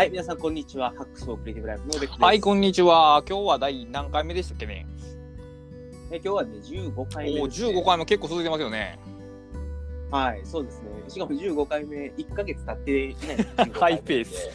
[0.00, 0.94] はい、皆さん、こんにちは。
[0.96, 2.22] ハックスフォークリティブライフのベックです。
[2.22, 3.22] はい、こんにちは。
[3.28, 4.86] 今日は第何回目でしたっけね。
[6.10, 7.78] え今日はね、15回目おお、です、ね。
[7.78, 8.98] 15回も結構続いてますよね。
[10.10, 10.88] はい、そうですね。
[11.06, 14.50] しかも15回目、1ヶ月経っていない15 ハイペース。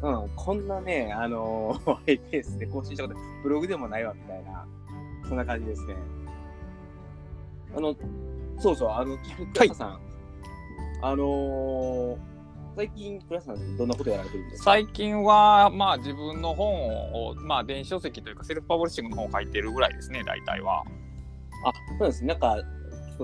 [0.00, 4.64] うん、こんなね、あのーハイペースで更新したこと、ブログでもないわ、みたいな、
[5.28, 5.96] そんな感じですね。
[7.76, 7.96] あの、
[8.60, 9.18] そうそう、あの、
[9.54, 10.00] 倉田さん、
[11.02, 12.31] あのー
[12.74, 14.64] 最近、倉田さん、どんなことやられてるんですか？
[14.72, 20.82] 最近は、まあ自分の本を、まあ電子書籍というかセルフパブリッシングの本を書いてるぐらいですね、大体は。
[21.64, 22.28] あ、そうですね。
[22.28, 22.56] なんか、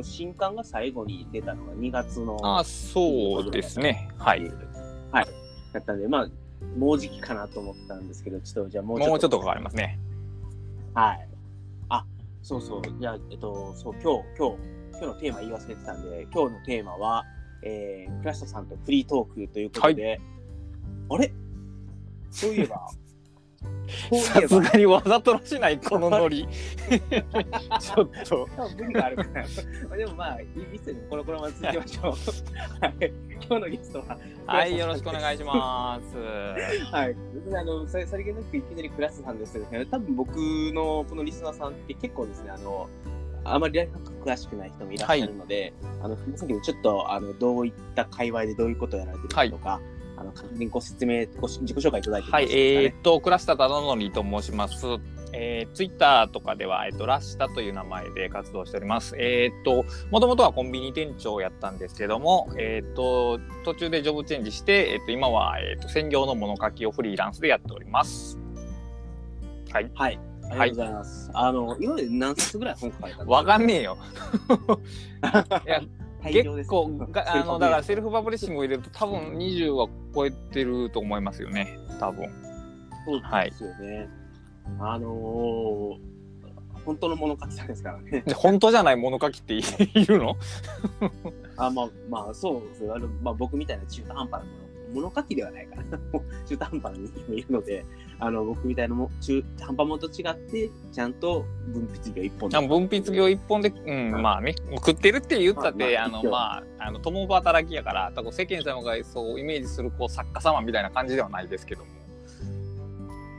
[0.03, 2.39] 新刊が最後に出たのが2月の。
[2.43, 4.09] あそうですね。
[4.19, 4.43] はい。
[5.11, 5.27] はい。
[5.73, 6.29] だったんで、まあ、
[6.79, 9.11] もうじきかなと思ったんですけど、ちょっと、じゃあもうちょっと。
[9.11, 9.99] もうちょっとかかりますね。
[10.95, 11.29] はい。
[11.89, 12.05] あ、
[12.43, 12.83] そうそう。
[13.01, 14.57] いや、えっと、そう、今日、今日、
[14.93, 17.25] 今日のテーマ言い忘れてたんで、今日のテーマは、
[17.63, 20.21] えー、クラシタさんとフリートークということで、
[21.11, 21.33] あれ？
[22.31, 22.89] そ ういえば、
[24.23, 26.47] さすがにわざとらしない、このノリ。
[27.81, 28.49] ちょっと。
[28.77, 29.97] 無理があるから。
[29.97, 31.03] でもまあ、いいっすよね。
[31.09, 32.13] このこのまま続けましょう。
[32.85, 33.13] はい。
[33.31, 36.17] 今日のゲストは、はい、よろしくお願いします。
[36.17, 37.17] はい。
[37.35, 42.89] 別にあの、ささりげなくいきなりクラスさんですけど、ね、多分僕のこのリスナーさんって結構ですね、あの、
[43.55, 49.81] あまりライフハック詳しくない人もいらっしゃるので、あの、すみませんけど、ちょっと、あの、どういった界隈でどういうことをやられてるかとか、
[50.17, 52.85] あの、簡単にご説明、ご自己紹介いただいてもはいい、いですかね？
[52.85, 54.87] えーっと、倉下忠則と申します。
[55.35, 59.15] えー、ツイッターとかでは、えーっと、ラッシタという名前で活動しております。
[59.19, 68.39] えーっと、もともとはコンビニ店長をやったんですけども、えーっと、途中でジョブチェンジして、えーっと、今は、えーっと、専業の物書きをフリーランスでやっております。
[69.71, 69.91] はい。
[69.95, 70.19] はい。
[70.51, 71.31] ありがとうございます。
[71.35, 73.99] あの、今まで何冊ぐらい本書かれたわかんねえよ。
[75.65, 75.83] いや、
[76.23, 81.79] 結構が、あの、だからセルフパブリッシングを入れると多分20は超えてると思いますよね。
[82.01, 82.29] 多分。
[83.05, 84.09] そうですよね。
[84.81, 85.99] あのー、
[86.85, 88.23] 本当の物書きさんですからね。
[88.27, 89.63] で本当じゃない物書きってい
[89.95, 90.37] いるの？
[91.57, 92.95] あまあ、まあ、そうですよ。
[92.95, 95.99] あの、まあ、僕みたいな中途半端なもの、物書きではないから、
[96.47, 97.85] 中途半端な人間もいるので、
[98.19, 106.39] あの、僕みたいなも中途半端ものと違って、ちゃんと分泌業一本あ分泌業一本で、うん、まあね、もう食ってるって言ったって、あの、まあまあ一応ま
[106.85, 111.98] あ、あの、共働きやから、多分世間様がそうイメージする、こう、作家様みたいな感じではないですけども。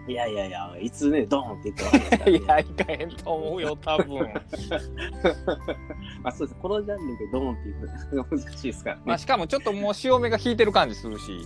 [0.07, 4.19] いやいやいや、いつね、ドーンって言ってわかんないですからね いや、いかへんと思うよ、多分。
[6.23, 6.59] まあそうです。
[6.59, 7.73] このジャンルでドーンって言
[8.13, 9.01] うのが難しいですからね。
[9.05, 11.45] まあ、しかもちょっともう潮目が引いてる感じするし。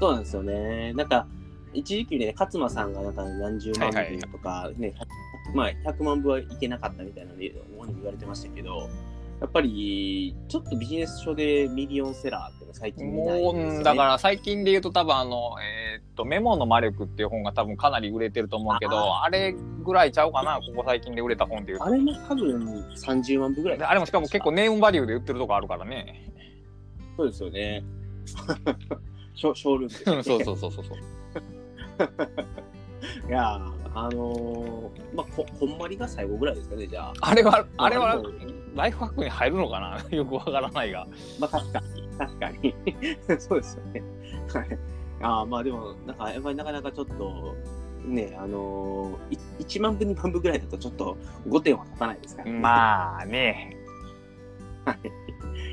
[0.00, 0.92] そうなんですよね。
[0.94, 1.26] なんか、
[1.74, 4.94] 一時期ね、勝間さんがなんか何十万はいはい部とか、ね、
[5.52, 8.88] 100まあ100万部はいけなかったみたいなので、本に言われてましたけど、
[9.42, 13.48] やっぱり、ちょっとビジネス書でミリオンセラーって最近見ないね。
[13.48, 21.90] うんだから最近で言うと多分あの、えーっと、メモの魔力っていう本が多分かなり売れてると思うけど、あれぐらいちゃうかな、ここ最近で売れた本で言うとあ。
[21.90, 26.32] れも多分30万部ぐらいであれもしかも結構ネームバリューで売ってるとこあるからね。
[27.16, 27.82] そうですよね。
[29.34, 30.98] ショショールームねそうそうそうそうそう。
[33.28, 37.12] いやーあのー、まあこ、こんまりが最後ぐらいですかね、じゃあ。
[37.20, 38.22] あれは、あれは
[38.74, 39.80] ライフハックに入るのか
[40.10, 40.16] な？
[40.16, 41.06] よくわからないが。
[41.38, 42.74] まあ、確かに、確かに。
[43.38, 44.02] そうですよね。
[44.54, 44.78] はい。
[45.20, 47.54] ああ、まあでも、なんか、やっぱりなかなかちょっと、
[48.02, 51.16] ね、あのー、い1万部、2万部ぐらいだとちょっと
[51.48, 52.58] 5点は立たないですから、ね。
[52.58, 53.76] まあね。
[54.86, 54.98] はい。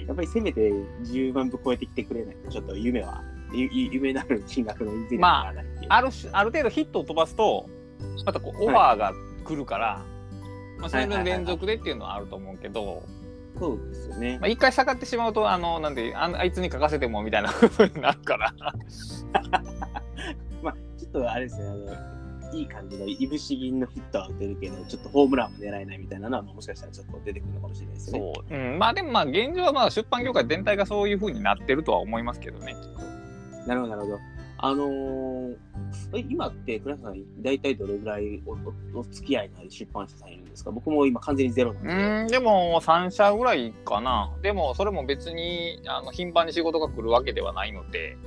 [0.05, 0.71] やっぱりせめて
[1.03, 3.23] 10万部超えてきてくれないと、ちょっと夢は、
[3.53, 5.87] 夢なる金額の以前にはならないっていう。
[5.89, 7.69] ある種、ある程度ヒットを飛ばすと、
[8.25, 10.05] またこう、オファーが来るから、
[10.79, 13.03] まあ、それの連続でっていうのはあると思うけど、
[13.57, 14.49] そうですよねまあ、。
[14.49, 18.53] 一回下がってしまうと、あの、なんで、ああいつに書かせてもみたいな ことになるから。
[20.61, 28.19] まあ、ちょっとあれですね、あの、いい感じのいぶし銀のヒットは打てるけど、ちょっとホームランも狙えないみたいなのは、もしかしたらちょっと出てくるのかもしれないですね。
[28.19, 28.55] そう。
[28.55, 28.79] うん。
[28.79, 32.75] まあでもまあ現状はまあ出版業界全体がそういう風になってるとは思いますけどね。
[33.69, 34.19] なるほど、なるほど。
[34.61, 35.55] あのー、
[36.15, 38.51] え今って、倉田さん、大体どれぐらいお
[38.95, 40.71] おお付き合いのある出版社さんいるんですか？
[40.71, 41.79] 僕も今完全にゼロな
[42.23, 42.39] んうで。
[42.39, 44.33] でも3社ぐらいかな。
[44.41, 48.17] でもそれも別にあの頻繁に仕事が来るわけではないので、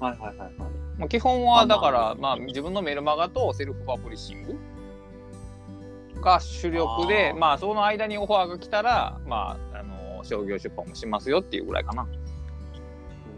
[0.00, 0.52] はいはいはいはい。
[0.98, 12.06] まあ、基本はだから、まあ自分のメルマガとセルフパブリッシングが主力で、まあその間にオファーが来たら、まあ、あの商業出版もしますよっていうぐらいかな。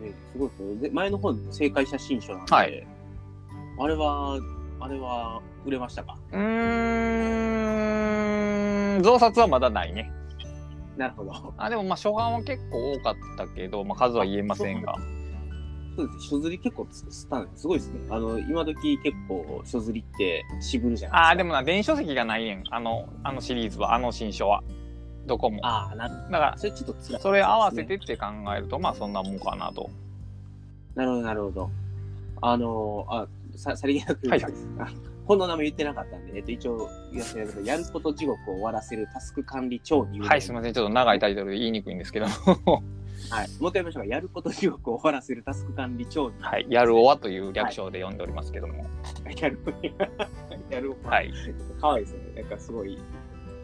[0.09, 0.75] ねすごいですね。
[0.77, 2.87] で前の方に正解写真書なんで、はい
[3.81, 4.41] あれは、
[4.81, 6.17] あれは売れましたか？
[6.33, 6.39] うー
[8.99, 10.11] ん、増刷はまだないね。
[10.97, 11.33] なるほど。
[11.57, 14.97] あでもまあ初版は結構多かったけど、まあ、数は言えませんが。
[15.97, 17.29] そうですね、書釣り結構す
[17.69, 18.01] ごいですね。
[18.11, 21.29] あの、今時結構書釣りって渋るじゃないですか。
[21.29, 22.65] ああ、でもな、電子書籍がないねん。
[22.71, 24.65] あの、あのシリーズは、あの新書は。
[25.29, 25.61] どこも。
[25.63, 28.27] ああ、なだから、それちょっと辛いねそれ合わせてって考
[28.57, 29.89] えると、まあそんなもんかなと。
[30.97, 31.71] なるほど、なるほど。
[32.41, 34.43] あの、あ、さ、さりげなく、はい
[35.29, 40.73] 本の名前言ってなかったんで、えっと、一応言わせていただくと、やること地獄を終わらせるタスク管理超入門はい、すみません。
[40.73, 42.27] ちょっと長いタイトルで言いにくいんですけど。
[43.31, 43.49] はい。
[43.61, 44.07] もう一回言いましょうか。
[44.07, 48.87] やること地獄を終わらせるタスク管理超入門はい、やるおわという略称で呼んでおりますけども。
[49.39, 49.59] やる、
[50.71, 51.31] やる、はい。
[51.79, 52.21] かわいいですね。
[52.43, 52.99] なんかすごい、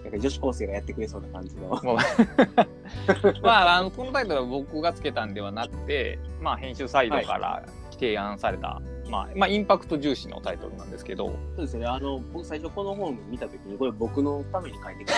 [0.05, 1.81] なんか女子高生がやってくれそうな感じの。
[3.43, 11.87] まあ、あの、このタイトルは僕がつけたんではなくて、まあ、編集サイドから提案された、まあ、まあ、インパクト重視のタイトルなんですけど、そうですね。
[11.87, 15.15] あの、僕最初この本見たときに、これ僕のために書いてくれ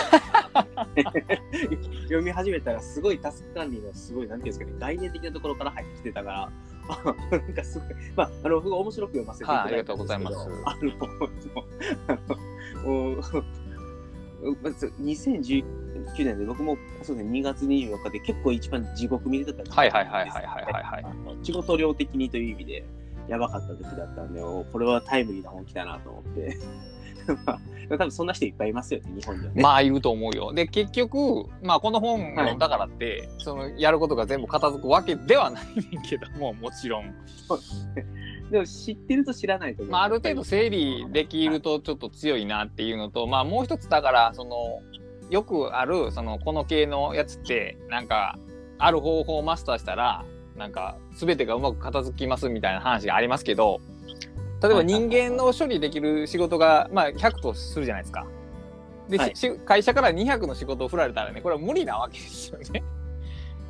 [0.53, 1.37] た
[2.03, 6.49] 読み始めたら、すごいタスク管理のすごい、なんていうんですかね、概念的なところから入ってきてたから、
[6.89, 13.21] あなんかすごい、まあ、あの、僕面白く読ませていただいたんですけど、はいありがとうございあの、あの、もう
[14.51, 15.63] 2019
[16.19, 21.45] 年で僕もそうですね2月24日で結構一番地獄見てた時はいはいはいはいはいはいはい。
[21.45, 22.85] 仕事量的にという意味で
[23.27, 26.57] やばかった時だったんでおこれはタイムリーな本来たなと思って
[27.45, 27.59] まあ
[27.89, 30.53] 多分そんな人いっぱいいますよね日本にはね、まあ言うと思うよ。
[30.53, 37.13] で、結局、まあこの本をだからって、そのやることが全部片付くわけではないねんけども、もちろん。
[38.51, 44.81] でも知ってると知らないとまあある程度整理できるとちょっと強いなっていうのと、まあもう一つだから、その、
[45.29, 48.37] よくある、その、この系のやつって、なんか、
[48.77, 50.23] ある方法をマスターしたら、
[50.55, 53.79] なんか、すべてがうまく片付きますみたいな話がありますけど、
[54.61, 58.25] 例えば人間の処理できる仕事が、まあ100とするじゃないですか。
[59.09, 62.83] で、はいし会社から200の仕事を振られたらね、これは無理なわけですよね。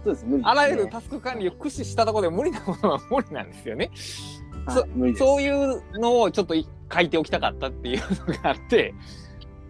[0.04, 3.92] そうです無理ねあらゆるタスク管理を駆使したところで無理なものは無理なんですよね。
[4.66, 8.94] はい無理ですそういうのをちょっと書いておきたかったっていうのがあって、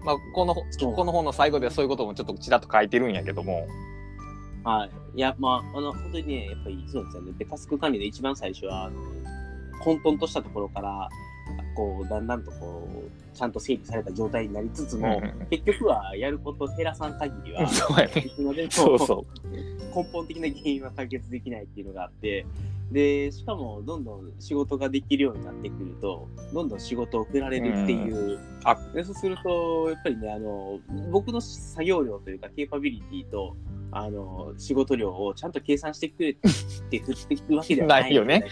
[0.03, 0.63] まあ、このこ
[1.05, 3.67] の本の最後ではそういうこともちょっとちらっと書いてるんやけども、
[4.67, 4.91] はい。
[5.15, 7.31] いや、まあ、あの、本当にね、やっぱりそうですよね。
[7.37, 8.99] で、タスク管理で一番最初は、あの、
[9.83, 11.09] 混沌としたところから、
[11.75, 15.47] こう、だんだんとこう、ちゃんと整理された状態になりつつも、うんうんうん。
[15.49, 18.21] 結局はやることを減らさん限りは、 そうやね。
[18.21, 18.99] いつまでもそう。
[18.99, 19.25] そ
[19.95, 22.45] 根本的な原因は解決できないっていうのがあって、
[22.91, 30.79] で、しかも、どんどん仕事ができるようになってくると、どんどん仕事を振られるっていう、あでそうすると、やっぱりね、あの、
[31.11, 33.57] 僕の作業量というか、ケーパビリティと、
[33.91, 38.01] あの、仕事量をちゃんと計算してくれって振っていくわけではない。
[38.03, 38.45] ないよね。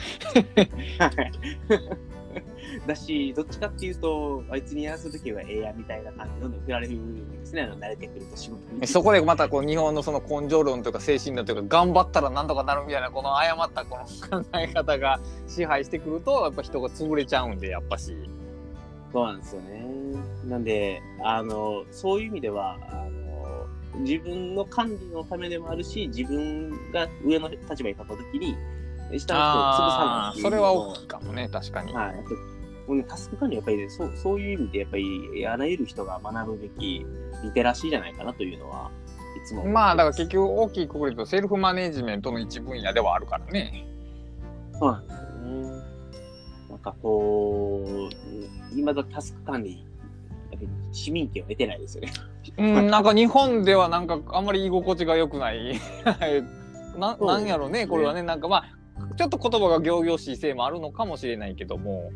[2.80, 2.88] はい。
[2.88, 8.88] だし、どっちかっていうと、あいつにやらせるときはええやみたいな感じでどんどん振られるんですね、あの慣れてくると仕事に。
[8.88, 18.16] そこでまたこう日本のその根性論とか精神論というか頑張ったらなんとかなるみたいなこの誤ったこの考え方が支配してくるとやっぱ人が潰れちゃうんでやっぱし。
[19.12, 19.86] そうなんですよね。
[20.46, 23.10] なんで、あの、そういう意味では、あ
[23.96, 28.58] の、自分の管理のためでもあるし、自分が上の立場に立ったときに、
[29.18, 31.94] 下の人を潰さないそれは大きいかもね確かに。
[31.94, 32.16] はい。
[32.88, 37.06] もうね、タスク管理はやっぱりね、そうそういう意味で、やっぱり、あらゆる人が学ぶべき
[37.44, 38.92] リテラシーじゃないかなというのは、
[39.44, 43.86] いつもまあだから結局大きいくくりとセルフマネジメントの一分野ではあるからね。
[44.74, 45.84] そうなんですよね。
[46.70, 49.86] なんかこう、今だタスク管理、
[50.92, 52.14] 市民権を得てないですよね。
[52.58, 55.80] うん、なんか日本ではなんかあんまり居心地が良くない。
[56.98, 62.12] ななんやろうね、これはね、なんかまあ、ちょっと言葉が仰々しいせいもあるのかもしれないけども。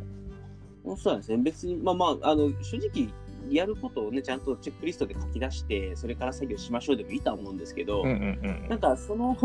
[0.83, 1.37] そうなんですね。
[1.37, 3.09] 別に、まあまあ、あの、正直、
[3.49, 8.69] やることをね、ちゃんとチェックリストで書き出して、それから作業しましょうでもいいとは思うんですけど、うんうんうん。
[8.69, 9.35] なんかその、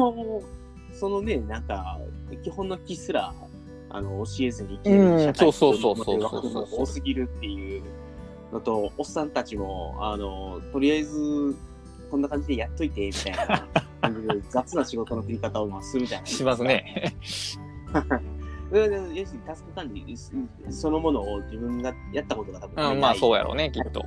[0.93, 1.99] そのね、なんか、
[2.43, 3.33] 基本の木すら、
[3.91, 7.83] あの、教えずに、うん社会そうそうそうそうに持ってる枠が多すぎるっていう
[8.53, 11.57] のと、おっさんたちも、あの、とりあえず、
[12.11, 13.69] こんな感じでやっといて、みたいな
[14.51, 16.39] 雑な仕事の振り方をまあするじゃないですか。
[16.39, 17.17] しますね。
[18.75, 18.97] それで。
[18.97, 20.17] 要するにタスク管理
[20.69, 24.05] そのものを自分がやったことが多分うん、まあそうややろうね、きっと。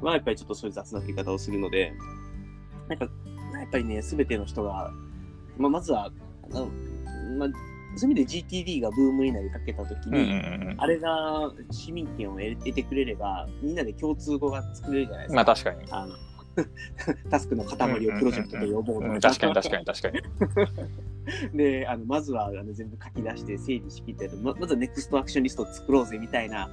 [0.00, 1.92] はやっぱりちょっとそういう雑な振り方をするので、
[2.88, 4.92] なんか、やっぱりね、すべての人が、
[5.58, 6.10] まあ、まずは、
[6.52, 6.66] あの
[7.38, 7.48] まあ、
[7.96, 15.34] そういう意味で GTD がブームになりかけたときに、うんあれが市民権を得得てくれれば、みんなで共通語が作れるじゃないですか。
[15.34, 15.84] まあ確かに。
[15.90, 16.14] あの
[17.30, 20.20] タスクの塊をプロジェクトと呼ぼうとうん、確かに確かに確かに。
[21.54, 26.70] で、あのまずはあの全部書き出して整理しきってま、まずはネクストアクションリストを作ろうぜみたいな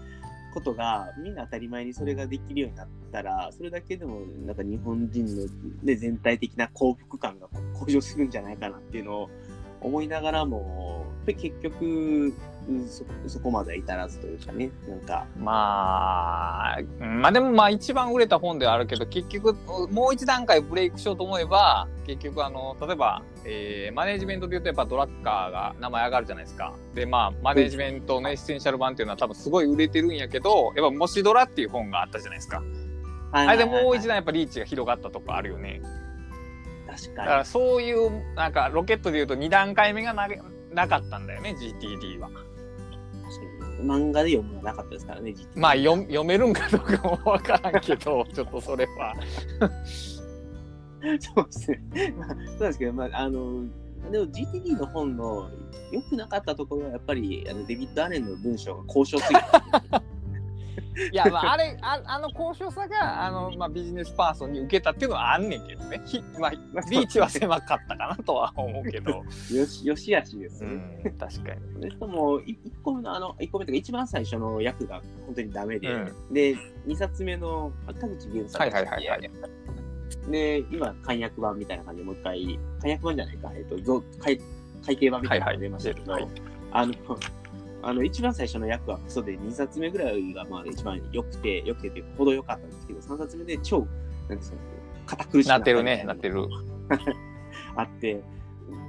[0.53, 5.47] ことが、みんな当たり前にそれができるようになったら、それだけでもなんか日本人の、
[5.83, 9.29] ね、全体的な幸福感が向上するんじゃないかなっていうのを
[9.81, 12.33] 思いながらも、結局、
[12.88, 15.25] そそこまでは至らずというかね、なんか。
[15.38, 19.55] まあ、まあでもまあ一番売れた本ではあるけど、結局
[19.89, 26.75] もう一段階ブレイクしようと思えば、結局あの、例えば、えー、マネジメントで言うとやっぱドラッカーが名前上がるじゃないですか。
[26.93, 32.62] で、まあマネジメントのエッセンシャル版っていうのは多分すごい売れてるんやけど、やっぱもしドラっていう本があったじゃないですか。
[33.31, 35.81] あれでもう一段やっぱリーチが広がったとこあるよね。
[36.88, 37.15] 確かに。
[37.17, 40.27] だからそういう、なんかロケットで言うと2段階目がな
[40.74, 42.29] なかったんだよね、GTD は。
[43.81, 49.13] 漫画で読むのはなかったですからね、実まあ読読めるんかどうかもわからんけど、 ちょっとそれは。
[51.19, 52.13] そうですね。
[52.17, 53.63] まあ、そうですけど、まあ、あの、
[54.12, 55.50] でも GTD の本の
[55.91, 60.03] 良くなかったところは、やっぱりあのデビッド・アレンの文章が交渉すぎた。
[61.12, 66.01] いや、まあ、あれあ、あの交渉さがあの、まあ、ビジネスパーソンに受けたっていうのはあんねんけどね、
[66.39, 66.51] まあ、
[66.89, 69.24] リーチは狭かったかなとは思うけど。
[69.53, 71.01] よし、よしあしですね。
[71.05, 71.81] うん、確かに。
[71.81, 75.98] でしかも、1個目の、あの、1個目とか、一番最初の役が本当にダメで、う
[76.31, 76.55] ん、で、
[76.88, 79.31] 2冊目の田口源さんはいはいはい、はい。
[80.31, 84.39] で、今、簡約版みたいな感じでもう一回、簡約版じゃないか、えっと、改
[84.86, 86.31] 改訂版みたいなのが出ましたけど、はいはい、
[86.72, 86.93] あの、
[87.81, 93.88] あの、一番最初の役はクソで、2冊目ぐらいがまあ一番良くて、良くてほど良かったんですけど、3冊目で超、
[94.27, 94.57] なんですか、
[95.05, 96.46] 堅苦しいなってるね、なってる。
[97.75, 98.24] あって、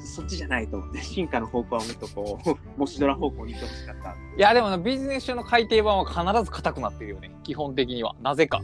[0.00, 4.10] そっちじゃないと思って、進化の方向はもっとこう、 もしドラ方向に行ってほしかった。
[4.10, 8.14] いや、でもビジネス書の改訂版は必ず硬くなってるよね、基本的には。
[8.22, 8.60] なぜか。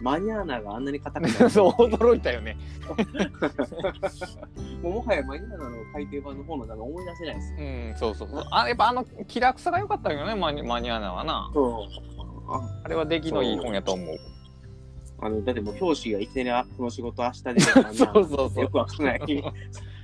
[0.00, 1.50] マニアーナがあんなに硬くなる。
[1.50, 2.56] そう、驚いたよね。
[4.82, 7.54] もうもはやマニアーナの改訂版の方の名前思い出せないです。
[7.58, 8.44] うん、そうそうそう。
[8.50, 11.50] あ、やっぱあの気楽さが良かったよね、マニマニアーナはな。
[11.52, 12.08] そう。
[12.84, 14.16] あれは出来のいい本やと思う。
[15.20, 19.42] あのだってもう表紙がいきなりあこの仕事明日でそうそうそうよくわかんない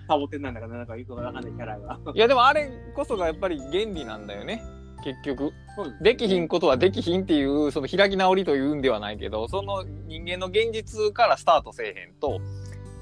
[0.09, 1.99] サボテンなんだかなんかよくわかんないキャラが。
[2.15, 4.63] いやでもあれこそがやっぱり原理なんだよね。
[5.05, 5.53] 結局。
[6.01, 12.41] できひんことはできひんっていう、その開き直りというんではないけど、その人間の現実からスタートせえへんと、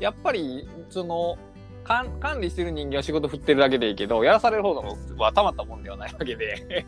[0.00, 1.38] やっぱり、その、
[1.84, 4.74] 管理してる人間は仕事振ってるだけでいいけど、やらされる方
[5.16, 6.84] はたまったもんではないわけで。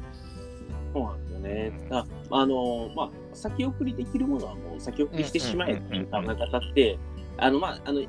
[0.92, 1.72] そうなんですよね。
[1.90, 6.98] ああの、まあ、先送りできるものはもう先送りしてしまえっていう考え方って、
[7.36, 8.00] あの、まあ、あの、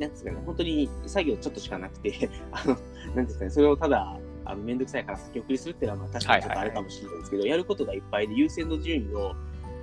[0.00, 2.76] なんですかね、本当に作業ちょっとしかなくて、 あの、
[3.14, 9.34] なんですかね、それをただ、あの、めんどくさいから先送りするっていうのは、まあ、確かにちょっとあれかもしれないですけど、やることがいっぱいで優先の順位を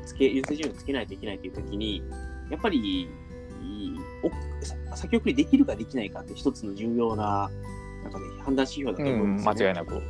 [0.05, 2.03] つけ、優先順位をつけないといけないというときに、
[2.50, 3.07] やっぱり、
[4.91, 7.50] お先送りできるかできないかって一つの重要な、
[8.03, 10.01] なんかね、判断指標だと思うんですよ、ね、間違いなく。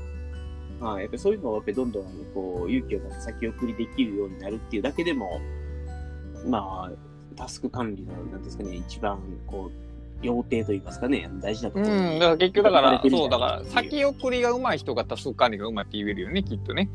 [0.80, 5.42] まあ、やっぱりそういうのをやっぱりどんどんこう勇気を持って先送りできるようになるっていうだけでも、
[6.46, 9.87] まあ、タスク管理の、なんですかね、一番こう、
[10.22, 11.94] 要点といいますかね、大事なところ。
[11.94, 16.90] うん、だから結局だから、そう、だから、先送りがうまい人がタスク管理がうまいって言えるよね、きっとね。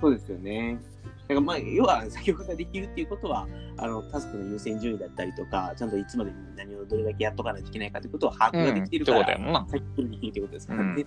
[0.00, 0.78] そうですよね。
[1.26, 11.06] だからまあ、要は先送りができるっていうことは、あの、タスクの優先順位だったりとか、ちゃんといつまでに何をどれだけやっとかないといけないかということを把握ができているから、うん、先送りできるということですからね。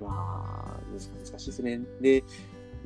[0.00, 1.80] うん、まあ、難しいですね。
[2.00, 2.22] で、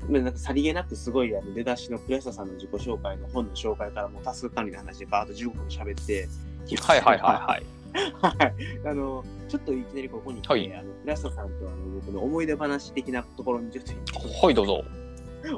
[0.08, 6.28] なんかさりげなくすごいあの出だしの倉下さんの自己紹介の本の紹介からもタスク管理の話でバーッと15分喋って
[6.82, 7.80] はいはいはいはい。
[8.20, 8.54] はい。
[8.86, 14.46] あの、ちょっといきなりここに来て、はい、あの、倉下さんとあの僕の思い出話的なところにちょっと。
[14.46, 14.84] はい、どうぞ。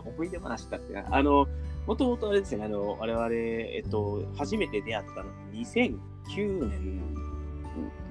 [0.04, 1.46] 思い出話だって、あの、
[1.86, 7.00] もともとあれですね、あの、我々、えっと、初めて出会ったの2009年、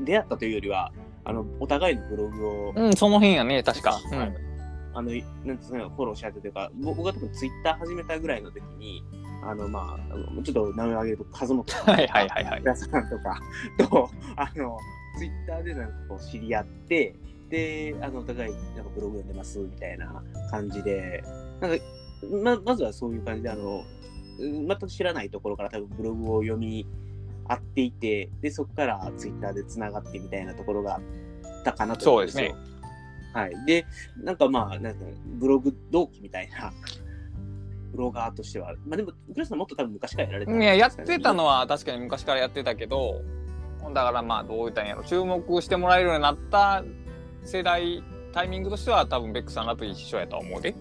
[0.01, 0.91] 出会ったというよりは、
[1.24, 2.74] あの、お互いのブログを。
[2.75, 4.00] うん、その辺やね、確か。
[4.12, 4.36] うん。
[4.93, 5.12] あの、
[5.45, 9.03] なんですか、フォローし合ってというか、僕が多分ツイッター始めたぐらいの時に、
[9.43, 13.39] あの、まあ、ちょっと名前を挙げると、和本さんとか、はいはいはい、はい、さんとか
[13.77, 14.77] と、あの、
[15.17, 17.15] ツイッターでなんかこう知り合って、
[17.50, 21.24] で、あの、お互いなんかブログ読んでますみたいな感じで、
[21.60, 21.83] なんか、
[22.43, 23.83] ま、まずはそういう感じで、あの、
[24.39, 26.88] 全く知らないところから多分ブログを読み
[27.48, 31.01] 合っていて、で、そこからツイッターでつながってみたいなところがあっ
[31.63, 32.50] たかなと思うんですよ。
[32.50, 32.71] そうですね。
[33.33, 33.65] はい。
[33.65, 33.86] で、
[34.24, 36.71] なんかまあ、なんかブログ同期みたいな
[37.91, 38.74] ブロガーとしては。
[38.86, 43.21] まあでも、クラスさんもっと多分昔からやられてた、ね、いや、やってたのは確かに昔からやってたけど、
[43.93, 46.83] だからまあ、どう言ったんやろ、注目してもらえるようになった
[47.43, 50.74] 世代、タイミングとしては多分ベックさんらと一緒やと思うで。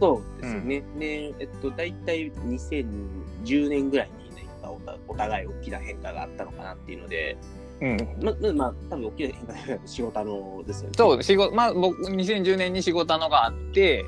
[0.00, 0.78] そうですね。
[0.78, 7.36] うん、で、えっと、大体2010年ぐらいに何かお互い大きな変化があったのかなっていうので、
[7.80, 10.94] うん、ま、まあ、多分大きな変化で仕事のですよね。
[10.96, 14.04] そう、仕事、まあ、僕、2010年に仕事のがあって、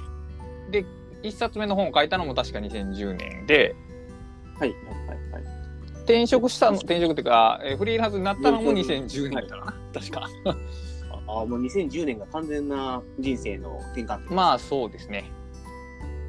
[0.70, 0.84] で、
[1.22, 3.74] 一冊目の本を書いたのも確か2010年で、
[4.58, 5.42] はい、はい、はい。
[6.04, 10.28] 転職したの、転職っていうか、えー、フリーランスになったのも2010年だな、確か。
[11.30, 15.30] あもう2010年が完全な人生の転換点まあそうですね。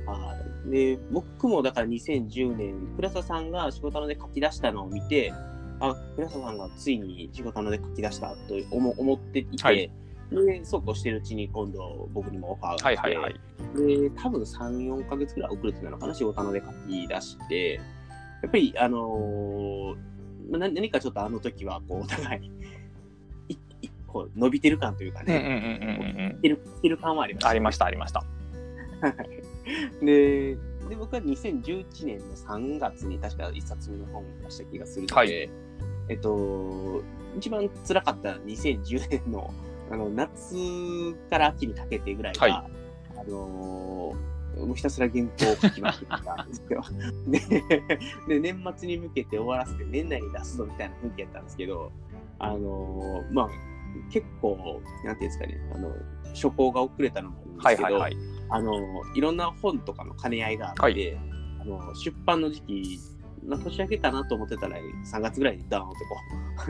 [0.05, 5.33] はいで僕もだから2010年倉田さんが仕事ので書き出したのを見て
[5.79, 9.89] あ倉田さんがついに仕事ので書き出したと思思っていて、はい
[10.31, 13.33] でそうこうしてるうちに今度僕にもオファーが来て、はいはいはい。
[13.75, 17.81] で多分34ヶ月くらい遅れてたのかな仕事ので書き出してや
[18.47, 19.95] っぱりあのー
[20.51, 22.51] まあな何かちょっとあの時はこうお互い
[24.07, 26.35] こう伸びてる感というかね、うんうんうん。
[26.37, 28.23] 来てる来てる感はありました、ありましたありました。
[30.01, 30.55] で
[30.89, 35.49] で僕は2011年の3月に確か1冊目の本を出した気がするので、はい
[36.09, 37.03] えっと、
[37.37, 39.53] 一番辛かった2010年の
[39.91, 40.55] あの夏
[41.29, 42.51] から秋にかけてぐらいは、はい
[43.17, 46.83] あのーもうひたすら原稿を書きまくったんですよ。
[48.27, 51.91] でで、年末に向けて終わらせて年内に出すぞみたいな雰囲気やったんですけど、
[52.39, 53.49] あのーまあ、
[54.11, 55.93] 結構、なんていうんですかね、あの、
[56.33, 58.17] 初稿が遅れたのもあるんですけど、はいはいはい。
[58.49, 58.73] あの、
[59.15, 61.17] いろんな本とかの兼ね合いがあって、はい
[61.61, 62.99] あの出版の時期、
[63.45, 65.95] まあ年明けかなと思ってたら、3月ぐらいにダーンと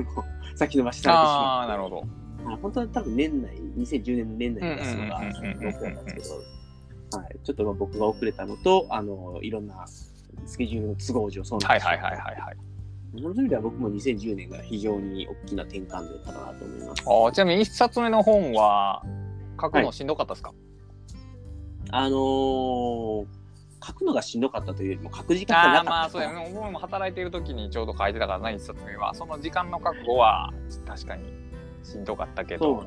[0.06, 0.24] こ
[0.54, 2.29] う、 先延ばしされてしあまって、あなるほど。
[2.46, 6.36] あ本当は多分年内、2010年の年内に出すのが目標なんですけ
[7.18, 9.86] ど、はい、ちょっとまあ僕が遅れたのと、あの、いろんな
[10.46, 12.58] スケジュールの都合上そうなってしまったはいはいはいはいはい。
[13.12, 17.04] その意味では僕も2010年が非常に大きな転換だったかなと思います。
[17.08, 19.04] あちなみに一冊目の本は
[19.60, 20.54] 書くのしんどかったですか、
[21.92, 23.26] あのー
[23.82, 25.90] 書くのがしんどかったというよりも書く時間がなかった。
[25.90, 26.52] まあそうやね。
[26.54, 29.14] 僕も働いてる時にちょうど書いてたからな一冊目は。
[29.16, 30.54] その時間の覚悟は
[30.86, 31.24] 確かに
[31.84, 32.86] しんどかったけど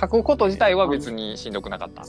[0.00, 2.02] 書くこと自体は別にしんどくなかった。
[2.02, 2.06] い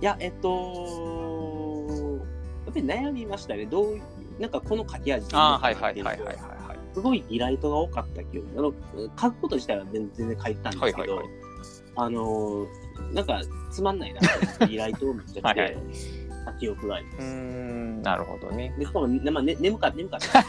[0.00, 2.18] や、えっと、
[2.66, 3.66] やっぱり悩みましたね。
[3.66, 4.00] どう
[4.38, 6.78] なんかこの書き味ああはいはいはいはいはいはい。
[6.94, 8.48] すごいリライトが多かった記憶。
[8.56, 8.72] あの、
[9.20, 11.30] 書くこと自体は全然書いてたんですけど、はいはいはい
[11.96, 12.66] あの、
[13.12, 13.40] なんか
[13.70, 14.22] つまんないなっ
[14.58, 15.76] て、リライトをめっちゃして はいはい
[16.44, 17.34] た記憶があります。
[18.02, 18.74] なるほどね。
[18.78, 20.42] で、しかも、ねまあ、ね、眠かった、眠かった。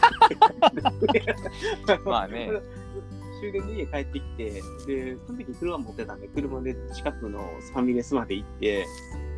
[2.09, 2.49] まあね。
[3.41, 4.51] 終電で家帰ってきて、
[4.85, 8.85] で、その時車持ってたんで、車で近くのファミレスまで行って、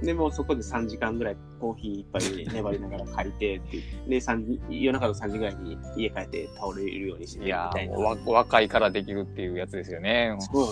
[0.03, 3.77] で、もうそこで3時間ぐらいコーヒー一杯粘りながら借りてって、
[4.09, 7.95] で、3時夜中の3時ぐらいに家帰って倒れるようにしていやみたいな。
[7.95, 10.35] ーもうわ若いからできるっていうやつですよね。
[10.51, 10.65] そう、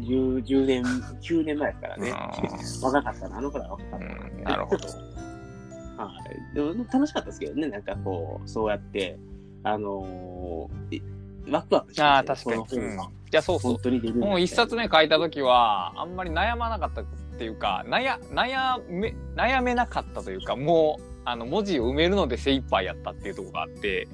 [0.00, 2.10] 10, 10年、9年前ですからね。
[2.10, 4.14] う若かったな、あの頃は若かったな。
[4.14, 4.88] うんなるほど。
[6.02, 6.10] は
[6.52, 6.54] い。
[6.54, 9.18] でも楽しかったですけどね、なんかこう、そうやって、
[9.62, 11.19] あのー
[11.50, 12.64] いワクワクして、ああ確かに。
[12.72, 17.04] うんいやそうそうもう一冊目書いた時はあんまり悩まなかったっ
[17.38, 24.08] ていうか悩悩め悩めなかったというかもうあの文字を埋めるので精一杯やったっていうところがあって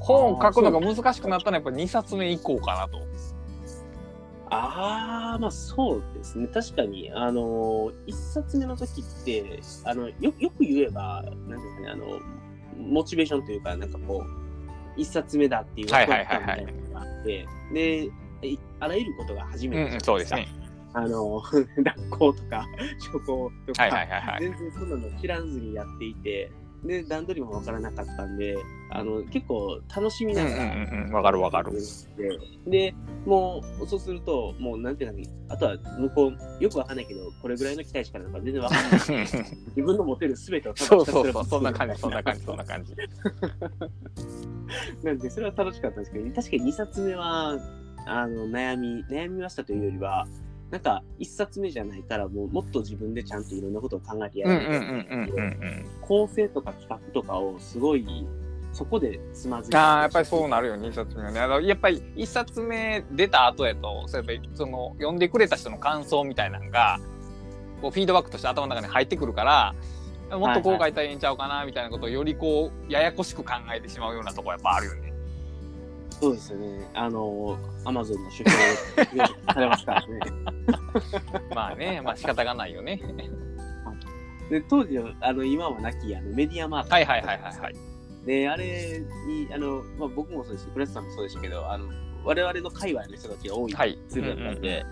[0.00, 2.98] 本を書くのが難しくなったのはやっぱ2冊目以降かなと。
[4.52, 6.48] ああ、まあそうですね。
[6.48, 12.18] 確かに、あのー一冊目の時って、あの、よよく言えば、なんていうかね、あの、
[12.76, 14.39] モチベーションというか、なんかこう、
[14.96, 18.04] 一冊目だっていうはいワクワク感みたいなのがあって、で、
[18.48, 20.48] いあらゆることが初めうんてじゃないそうですね。
[20.92, 21.40] あの、
[21.78, 22.66] 学校とか、
[22.98, 24.38] 書校とか。
[24.40, 26.50] 全然そんなの知らずにやっていて、
[26.84, 28.56] で、段取りもわからなかったんで、
[28.90, 31.72] あの、結構楽しみながら、んうんうんわかるわかる。
[32.66, 32.94] で、
[33.26, 39.00] もう、そうすると、もう、なんていうのあとは、向こう、よくわかんないけど、これぐらいの期待値からなんか全然わかんない。
[39.76, 42.94] 自分の持てるすべてをそうそうそうそんな感じそんな感じそんな感じ。
[45.04, 47.58] なんで、それは楽しかったんですけど、確かに2冊目は、
[48.06, 50.26] あの、悩み、悩みましたというよりは、
[50.70, 55.86] なんか、1冊目じゃないから、もう、もっと自分でちゃんといろんなことを考えてやうんうんらないけないうんうんうんうん。
[56.00, 58.26] 構成とか企画とかをすごい、
[58.72, 67.00] そこでつまずいてああやっぱりそうなるよ2冊目はねあのやっぱり1冊目出た後やとそうやっぱりその読んでくれた人の感想みたいなのが
[67.82, 69.74] こうフィードバックとして頭の中に入ってくるから
[70.38, 75.09] もっとこう書いたらいいんちゃうかなみたいなことをよりこうややこしく考えてしまうようなところやっぱあるよね。
[76.20, 76.90] そうですよね。
[76.94, 80.20] あの、アマゾンの出品をされますからね。
[81.54, 83.00] まあねまあ仕方がないよね。
[84.50, 86.90] で当時の、あの、今はなき、あの、メディアマート。
[86.90, 87.74] はいはいはいはいはい。
[88.26, 91.88] で、あれに、あの、まあ、僕もそうですし、プレスさんもそうでしたけど、あの、
[92.24, 94.84] 我々の界隈の人たちが多いはいツールだったんで、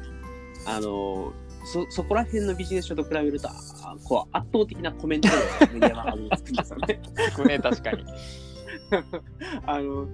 [0.66, 1.32] あの、
[1.64, 5.34] そ、そこら辺のビジネス書と比べると、あこう、圧倒的なコメントが
[5.72, 7.00] メディアマートにつくんですよね。
[7.46, 8.04] ね確かに。
[9.66, 10.06] あの、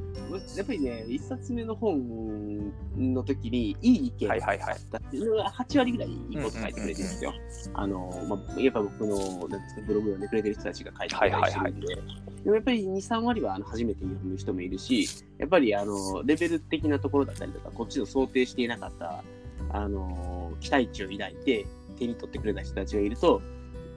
[0.56, 4.76] やっぱりね、一冊目の本の時に、いい意見はいはいはい。
[4.90, 7.32] だっていうのが8割ぐらいいいこと書いてくれてるんですよ。
[7.74, 19.24] あの、まあ、やっぱ僕の、なんですか、ブログを読んでくれてる人たちが書いてくれたりしてるんで、でもやっぱり2、3割はあの初めて読む人もいるし、やっぱりあの、レベル的なところだったりとか、こっちの想定していなかった、
[19.70, 21.66] あのー期待値を抱いて
[21.98, 23.42] 手に取ってくれた人たちがいると、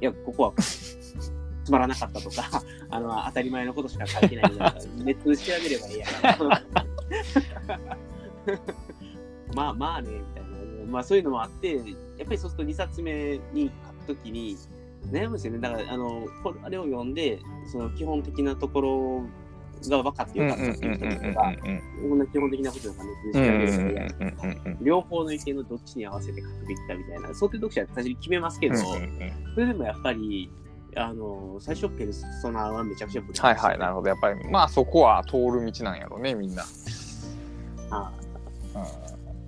[0.02, 0.54] いや、ここは
[1.68, 6.06] つまらなかったとか、 あの、当たり前のことしか書いてないんだから、 ネットで調べればいいや。
[9.54, 10.48] まあまあね、みたいな。
[10.90, 11.84] まあそういうのもあって、やっ
[12.26, 14.56] ぱりそうすると2冊目に書くときに
[15.12, 15.60] 悩むんですよね。
[15.60, 19.24] だから、あの、これあれを読んで、その基本的なところ
[19.90, 21.54] が分かってよかったっていう人とか、
[22.02, 24.78] こんな基本的なこととかネットで調べればいいや。
[24.80, 28.96] 両方の意見のどっちに合わせて書くべきかみたいな、想定読者は最初に決めますけど、そ
[29.58, 30.50] れでもやっぱり、
[30.98, 34.10] あの、最初ペルソナはめちゃくちゃブレはいはい、なるほど。
[34.10, 36.64] やっぱり、まあそこは通る道なんやろうね、みんな。
[37.90, 38.28] はい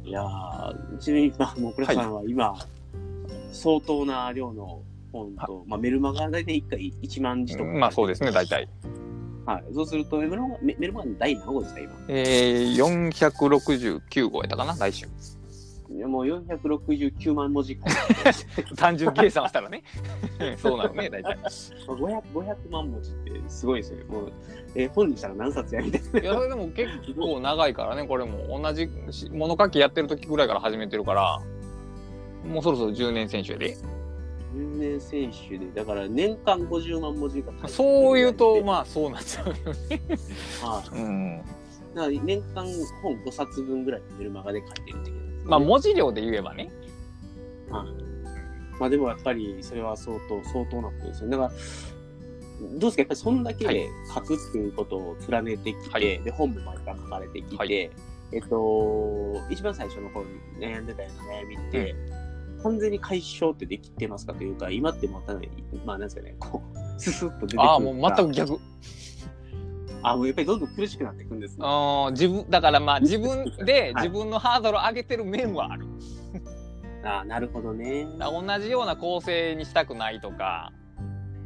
[0.09, 2.57] いやーちなみに、まあ、もうこれさんは今、
[3.51, 4.81] 相当な量の
[5.12, 7.69] 本と、まあ、メルマガ大体1回1万字とか。
[7.69, 8.67] まあそうですね、大体。
[9.45, 9.63] はい。
[9.73, 11.91] そうすると、メルマガ、メメルマガの第何号ですか、今？
[12.07, 15.07] えー、469号やったかな、来週。
[15.89, 17.78] もう469万文字
[18.78, 19.84] 単純計算したらね。
[20.58, 21.38] そうなのね、 大体。
[21.88, 24.04] 500, 500万文字ってすごいですよね。
[24.06, 24.32] もう、
[24.75, 26.19] えー本にしたら何冊やみたいな。
[26.19, 28.62] いや、それでも結構長いからね、これも。
[28.62, 31.41] 同じし物書きやってる時ぐらいから始めてるから、
[32.47, 33.75] もうそろそろ10年選手やで。
[34.56, 40.02] 10年選手で、だから年間50万文字がそう言うと、まあそうなっちゃうよね。
[40.62, 41.41] はいうん。
[41.95, 42.65] だから年間
[43.02, 46.71] 本5冊分ぐらいメルマガで書いてるってことですねまあ文字量で言えばね。
[48.79, 51.38] まあでもやっぱりそれは相当、相当なことですよね。
[51.38, 53.01] だから、どうですか？
[53.01, 53.57] やっぱりそんだはい。
[53.57, 56.23] け書くっていうことを連ねてきて、はい。
[56.23, 57.73] で、本も毎回書かれてきて、はい。
[57.73, 57.91] え
[58.38, 61.95] っと、一番最初の頃に悩んでたような悩みって、
[62.63, 65.41] 完全に解消ってできてますかというか、今ってもうただ
[65.85, 68.59] まあなんですかね、こう、ススッと出てくるああ、もう全く逆。
[70.03, 71.65] あ、もうやっぱりどんどん苦しくなっていくんですね。
[71.65, 75.85] あー自分、だからまあ 自分ではい自分のハードルを上げてる面はある。
[77.03, 78.07] あなるほどね。
[78.19, 80.73] 同じような構成にしたくないとか、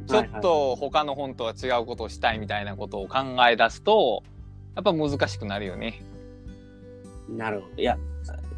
[0.06, 4.22] ちょっと他の本とは違うことをしたいみたいなことを考え出すと、
[4.74, 6.02] やっぱ難しくなるよね。
[7.28, 7.82] なるほど。
[7.82, 7.96] いや、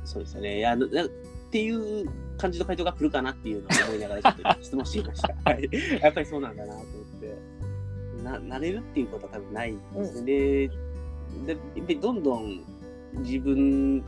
[0.04, 0.58] そうですよね。
[0.58, 1.08] いや、なっ
[1.50, 5.34] ていう感じの回答が来るかなっていうのを思いながらちょっと質問してみました。
[5.44, 5.68] はい。
[6.02, 6.88] やっぱりそうなんだなと思っ
[7.20, 7.55] て。
[8.22, 10.26] な、慣れるっていうことは多分ないんですね。
[10.26, 12.60] で、でやっぱりどんどん
[13.18, 13.98] 自分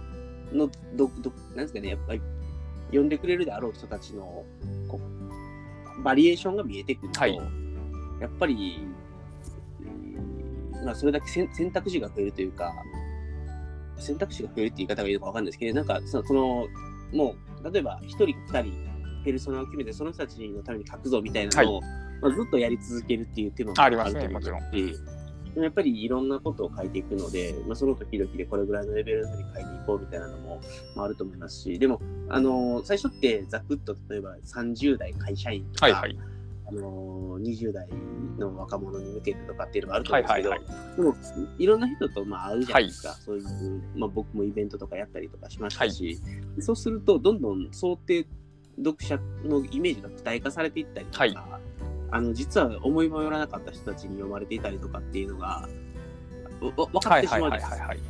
[0.53, 2.21] のど、ど、なんですかね、やっぱり
[2.93, 4.45] 呼んでくれるであろう人たちの、
[4.89, 5.01] こ
[5.99, 7.37] う、バリエーションが見えてくると、はい。
[8.21, 8.87] やっぱり、
[9.81, 9.85] う
[10.83, 12.73] んまあ、それだけ選選択肢が増えるというか、
[13.99, 16.67] 選択肢が増えるって言い方がいいのかわかんないですけど、なんかその、その
[17.13, 18.89] もう、例えば一人か二人、
[19.25, 21.81] ペルソナを決めて、その人たちのために書くぞみたいなのを、
[22.21, 24.61] まあ、ずっとやり続けるっていう手もありますねもちろん。
[25.57, 30.61] やっぱりいろんなことを書いていくので、まあ、その時々でこれぐらいのレベルのに書いていこうみたいなのも、
[30.95, 36.19] まあ、あると思いますし、でも、あのー最初ってざくっと例えば30代会社員とか、はいはい。
[36.67, 37.89] あのー20代
[38.39, 41.17] の若者に向けてとかっていうのがあると思うんですけど、はいはいでも
[41.59, 46.21] いろんな人とまあ会うじゃないですか、そういう、まあ、僕もイベントとかやったりとかしましたし、
[46.61, 48.27] そうするとどんどん想定
[48.77, 51.58] 読者のイメージが具体化されていったりとか、はい
[52.11, 55.69] あの実は思いもよらなかった人たちに読まれていたりとかっていうのが
[56.61, 57.77] 分かはいってしまうじゃないですか。
[57.77, 58.01] はいはい。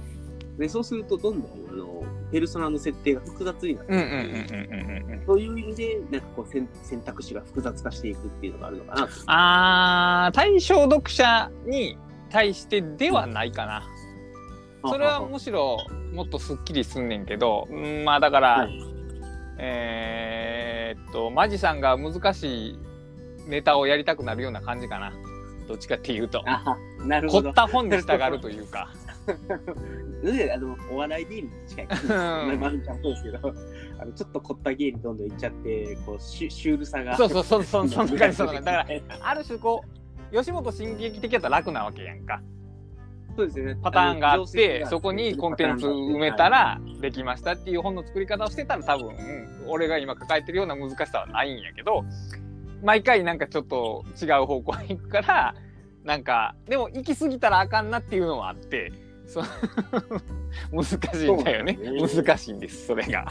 [0.58, 5.22] でそうするとどんどんあのペルソナの設定が複雑になって。
[5.26, 9.12] そういう意味でなんかこう選選択肢が複雑化していくっていうのがあるのかなと。
[9.26, 11.98] あー、対象読者に
[12.30, 13.82] 対してではないかな。
[14.86, 15.78] それはむしろ
[16.12, 18.80] もっとすっきりすんねんけど、うんまあだから、はい
[19.58, 22.78] えーっと、マジさんが難しい
[23.48, 25.12] ネタをやりたくなるような感じかな。
[25.66, 26.42] どっちかっていうと。
[26.46, 27.54] あなるほど凝っ。
[27.54, 28.90] た本に従うというか。
[30.22, 32.58] で あのお笑い芸人に近い感じです。
[32.58, 33.54] まるちゃんそうですけど、
[34.00, 37.16] あのちょっと凝った芸にどんどんいっちゃって、こうシュシュールさが。
[37.16, 38.66] そうそうそうそう、そんな感じ、そんな感じ。
[38.66, 38.86] だから、
[39.28, 39.84] ある種こ
[40.32, 42.40] う、吉本新喜劇的やったら楽なわけやんか。
[43.36, 43.76] そうですね。
[43.80, 49.14] パターンがあっのて、そこにコンテンツ埋めた、らできましたっていう本の作り方をしてたら多分、
[49.68, 52.04] 俺が今抱えてるような難しさはないんやけど、
[52.82, 55.54] 毎回なんかちょっと違う方向に行くから、
[56.04, 58.92] なんか、でも行き過ぎたらあかんなっていうのはあって、
[59.26, 59.44] そう
[60.72, 61.74] 難しいんだよね。
[61.74, 61.90] ね。
[62.00, 63.26] 難しいんです、それが。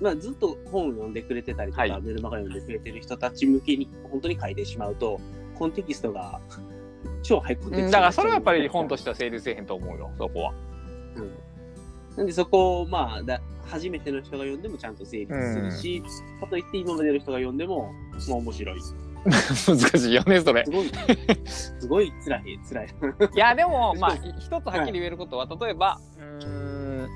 [0.00, 2.02] まあ、ずっと本を読んでくれてたりとか、はい。
[2.02, 5.20] メルマガ読んでくれてる人たち向けに本当に書いてしまうと、
[5.54, 6.40] コンテキストが
[7.22, 10.54] 超ハイコンテキストうんだからそれはやっぱり本とししては成立せえへんと思うよ、そこは。
[11.16, 11.43] うん
[12.16, 16.02] なんでそこを、まあだ、初めての人が読んでもちゃんと成立するし、
[16.40, 17.92] かといって今までの人が読んでも、
[18.28, 18.80] まあ面白い。
[18.80, 18.94] す
[19.70, 20.64] 難しいよね、それ。
[20.64, 20.90] ごい、
[21.46, 22.88] すごい辛い、辛い。
[23.34, 27.08] いや、でも、 まあ、い一つはっきり言えることは、例えば、うーん、ま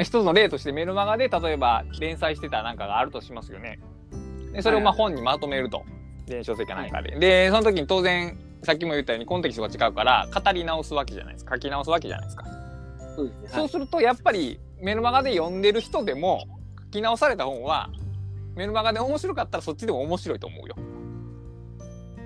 [0.00, 3.78] あ一つの例としてメルマガで例えば連載してたなんかがあるとしますよね。
[4.52, 5.84] でそれをまあ本にまとめると
[6.26, 7.18] 電子書籍かなんかで。
[7.18, 12.65] でその時に当然さっきも言ったようにコンテキストが違うから語り直すわけじゃないですか書き直すわけじゃないですか。
[13.16, 13.48] そうですね。
[13.48, 16.44] そうするとやっぱりメルマガで読んでる人でも
[16.84, 17.90] 書き直された本は
[18.54, 20.76] メルマガで面白かったらそっちでも面白いと思うよ。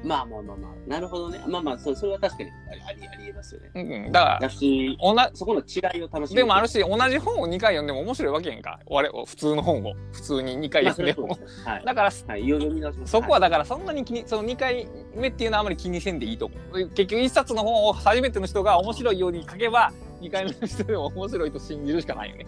[0.02, 1.40] まあまあまあまあ、なるほどね。
[1.46, 3.70] まあまあ、そそれは確かにありありえますよね。
[3.74, 6.36] うんうん、だからだし、おなそこの違いを楽しむ。
[6.36, 11.28] でもあるし同じ本を2回読んでも面白いわけやんか我々普通の本を普通に2回読んでも。
[11.28, 11.70] れはそうですね。
[11.70, 11.84] はい。
[11.84, 12.94] だからはい。
[13.04, 16.88] そこはだからそんなに気にその2回目っていうのはあまり気にせんでいいと思う。
[16.90, 22.46] 結局1冊の本を初めての人が面白いように書けば2回目の人でも面白いと信じるしかないよね。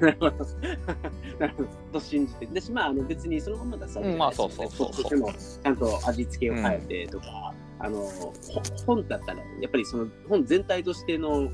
[0.00, 0.36] なるほど。
[1.38, 1.68] なるほど。
[1.92, 2.46] と信じて。
[2.46, 8.32] だし、まあ、あの別にそのまま出されてうんまあそうそうそうそうでも、ちゃんと味付けを変えてとか、あの、ほ
[8.86, 11.50] 本だったら、やっぱりその本全体としての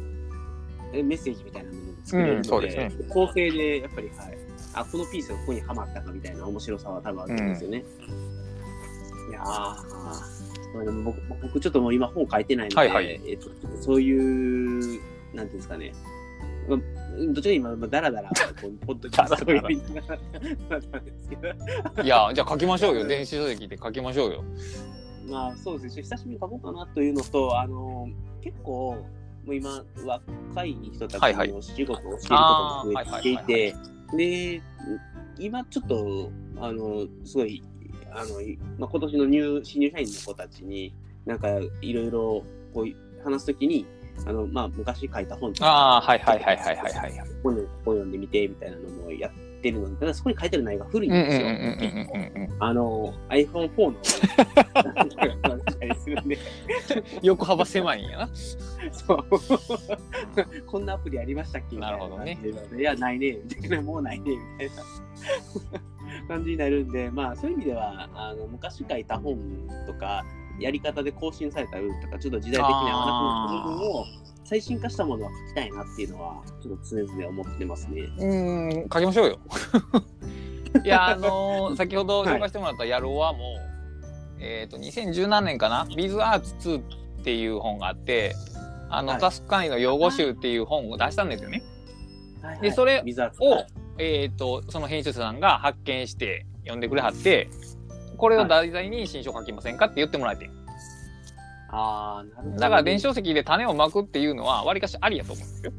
[0.92, 4.38] えメッセージみたいなものを作れるので、うです構成でやっぱり、はい。
[4.74, 7.85] あ、このピースがここにはまったかみたいな面白さは多分あるんですよね。
[9.31, 9.98] いやー。
[11.03, 15.01] 僕僕ちょっともう今本書いてないので、はいはいえっと、そういう、
[15.34, 15.92] なんていうんですかね、
[16.68, 21.48] まあ、どっちか今、まあ、だらだら、こうポッドキャストをやりながらだったんですけど、
[22.02, 23.06] いやじゃあ書きましょうよ。
[23.06, 24.44] 電子書籍で書きましょうよ。
[25.28, 28.08] まあそうですね、久しぶりに書こうかなというのと、あの、
[28.40, 28.96] 結構、
[29.44, 33.76] もう今、若い人たちにお仕事を教えることも増えていあて、
[34.16, 34.62] で、
[35.38, 37.62] 今ちょっと、あの、すごい、
[38.10, 38.40] あの、
[38.78, 40.94] まあ、今年の入新入社員の子たちに、
[41.26, 41.48] なんか
[41.82, 43.86] いろいろこう話すときに、
[44.26, 47.12] あの、まあ、昔書いた本とかああはいはいはいはいはいはい。
[47.42, 51.48] ここここ読んでみてみたいなのもやってるので、ただそこに書いてる内容が古いんですよ。
[52.61, 53.96] あの、iPhone4 の
[57.22, 58.31] 横幅狭いんやな。
[58.92, 59.24] そう。
[60.66, 62.38] こんなアプリありましたっけなるほどね。
[62.76, 64.83] いや、ないね、みたいな、もうないね、みたいな
[66.28, 69.38] 感じになるんで、まあ、そういう意味では、あの昔書いた本
[69.87, 70.24] とか、
[70.61, 74.05] やり方で更新されたルールとか、ちょっと時代的に合わなくなった部分を、
[74.44, 78.03] 最新化したものは書きたいなっていうのは、ちょっと常々思ってますね。
[78.03, 79.38] うーん書きましょうよ。
[80.85, 83.42] いやあのー先ほど紹介してもらった「やろうはもう、
[84.38, 86.79] えっ、と2017年かな「ビズアーツ2」
[87.21, 88.35] っていう本があって
[88.90, 91.62] あの、はいタスク管理の用語集っていう本を出したんですよね。
[92.42, 93.64] はいでそれを、
[93.99, 97.49] えっ、とその編集者さんが発見して読んでくれはって
[98.18, 100.50] これを題材に新書書きませんかって言ってもらえて、
[101.70, 102.57] ああ、なるほど。
[102.61, 105.72] だから電子書籍で種をまくっていうのはわりかしありやと思うんですよ。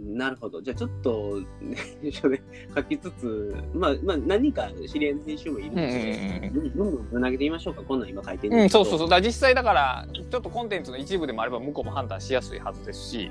[0.00, 0.60] なるほど。
[0.60, 1.76] じゃあちょっと、ね、
[2.10, 2.42] 書で
[2.74, 7.82] 書きつつ、まあ、まあ、何人か知り合いの編集もいるんで、どんどんぶん投げてみましょうか。
[7.82, 8.98] こんなん今書いてるうん、そうそうう。
[8.98, 9.08] そう。
[9.08, 13.30] だ実際だから、ちょっとコンテンツの一部でもあれば向こうも判断しやすいはずですし、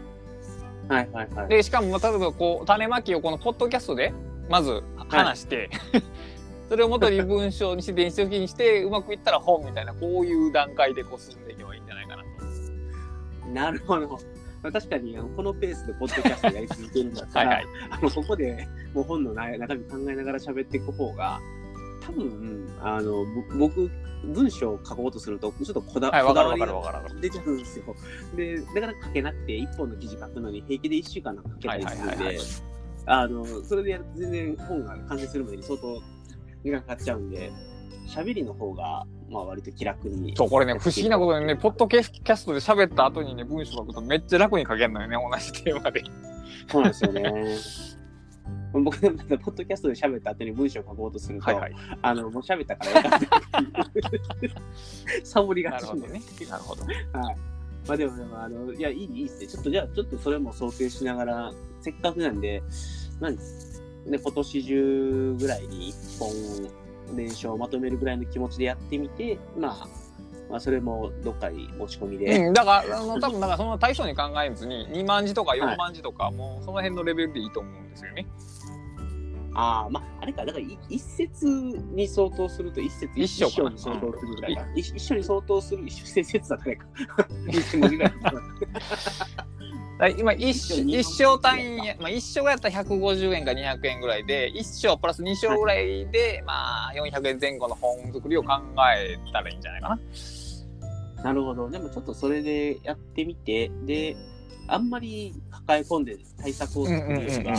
[0.88, 1.50] はいはいはい。
[1.50, 4.14] で、しかも、例えばこう、種まきをこのポッドキャストで、
[4.50, 5.70] まず話して、
[6.74, 12.24] それを元に文章にして、電子書籍にして、うまくいったら本みたいな、こういう段階でこう進んでいけばいいんじゃないかな
[13.44, 13.48] と。
[13.50, 14.08] なるほど。
[14.64, 17.66] まあ確かにこのペースでポッドキャストやり続けるんだったら、はいはい。
[17.92, 21.40] あのここでもう本の内中身考えながら喋っていく方が、
[22.02, 23.92] 多分あのぼ僕、
[24.24, 27.04] 文章を書こうとすると、ちょっとこだ,、はい、こだわりが。
[27.22, 27.96] 出ちゃうんですよ。
[28.36, 32.40] で、だから書けなくて、一本の記事書くのに平気で1週間なんか書けたりするんで、
[33.06, 36.02] あの、それでやると全然本が完成するまでに相当
[36.64, 37.52] 時間かかっちゃうんで、
[38.08, 40.36] 喋りの方が、まあ割と気楽に。
[40.36, 46.04] そう、これね、不思議なことにね、ポッドキャストで喋った後にね、文章書くとめっちゃ楽に書けるのよね、同じテーマで。
[46.68, 47.84] そうなんですよね。
[48.82, 51.76] 僕でもポッドキャストで喋った後に文章を書こうとすると、はいはい。
[52.02, 54.56] あの、もう喋ったから分かってる
[55.24, 56.96] サボりがちんでなるほどね。
[57.14, 57.20] なるほど。
[57.20, 57.38] はい。
[57.88, 59.48] まあでも、でもあの、いや、いい、いいっすね。
[59.48, 62.64] ちょっと、じゃあ、ちょっとそれも想定しながら、せっかくなんで、
[63.20, 63.38] 何
[64.06, 66.30] ね、今年中ぐらいに一本、
[67.16, 69.88] 練習をまとめるぐらいの気持ちでやってみて、まあ、
[70.50, 78.28] まあ、それもどっかに持ち込みで、うん、だから、あの、多分だからその対象に考えずに、2万字とか4万字とか、もうその辺のレベルでいいと思うんですよね。
[79.56, 84.66] ああ、まあ、あれか、だからい一節に相当すると、一節一章かなに相当するぐらいか。
[84.76, 86.86] 一一章に相当する、一節節だったらか。
[87.50, 88.14] 一千文字ぐらい。
[90.18, 98.60] 今一章、一章単位や、まあ、一章やったら150円か200円ぐらいで、一章プラス2章ぐらいで、まあ、400円前後の本作りを考
[98.96, 100.00] えたらいいんじゃないかな。
[101.24, 101.70] なるほど。
[101.70, 104.18] でもちょっとそれでやってみて、で、
[104.68, 105.34] あんまり
[105.66, 107.56] 抱え込んで対策をうんうんうんうん作るよりは、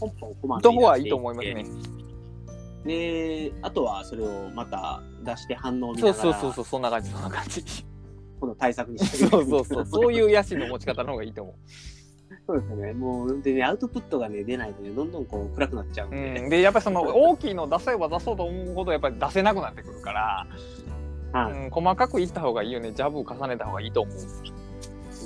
[0.00, 1.66] ポンポンコマどこはいいと思いますね。
[2.84, 7.64] で、あとはそれをまた出して反応を見ながら、そうそうそう、そんな感じ、そんな感じ。
[8.40, 11.54] この対策にしてそうそうそう、そういう野心の持ち方の方がいいと思う。
[12.46, 12.92] そうですね。
[12.94, 16.40] もう、でね、アウトプットがね、出ないとね、どんどんこう暗くなっちゃうんうで。
[16.40, 20.46] ん、でやっぱりその大きいの出せば出そうと思うほどやっぱり出せなくなってくるから、
[21.32, 24.14] はいうん、細かくいった方がいいよねジャブ重ねた方がいいと思う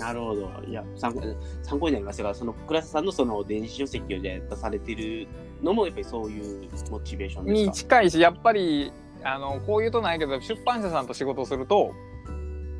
[0.02, 0.50] なるほど。
[0.66, 1.22] いや、参考
[1.62, 5.28] 参考になりましたが、その倉瀬さんのその電子書籍をじゃあ出されてる
[5.62, 11.92] のも、やっぱりそういうモチベーションですにか近いしやっぱりあのこういうとないけど出版社さんと仕事をすると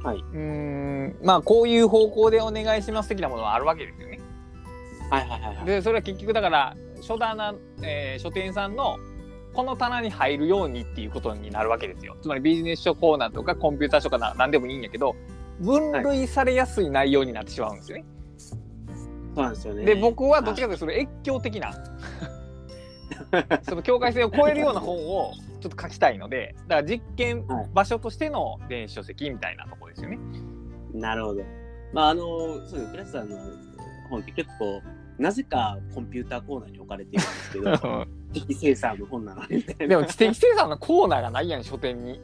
[0.03, 4.21] はいうーんまあこういう方向でお願いします的なものはあるわけですよね。
[5.11, 5.67] はいはいはいはい。
[5.67, 8.99] でそれは結局だから書棚、えー書店さんの
[9.53, 12.17] この棚に入るようにっていうことになるわけですよ。
[12.23, 15.15] つまりビジネス書コーナーとかコンピューター書かな何でもいいんやけど
[15.61, 18.05] 分類されやすい内容になってしまうんですよね。
[18.39, 18.57] そ
[19.41, 19.85] うなんですよね。
[19.85, 21.73] で僕はどっちかというとそれ越境的な
[23.63, 30.19] その境界線を超えるような本をちょっと書きたいのでだから実験はい場所としての電子書籍みたいなところですよね。
[30.95, 31.43] なるほど。
[31.93, 32.23] まあ、あの、
[32.67, 32.91] そうです。
[32.93, 33.39] 倉瀬さんの
[34.09, 34.83] 本って結構、
[35.19, 39.87] なぜかコンピューターコーナーに置かれているんですけど、知的生産の本なのみたいな。
[39.89, 42.21] でも知的生産のコーナーがないやん書店に。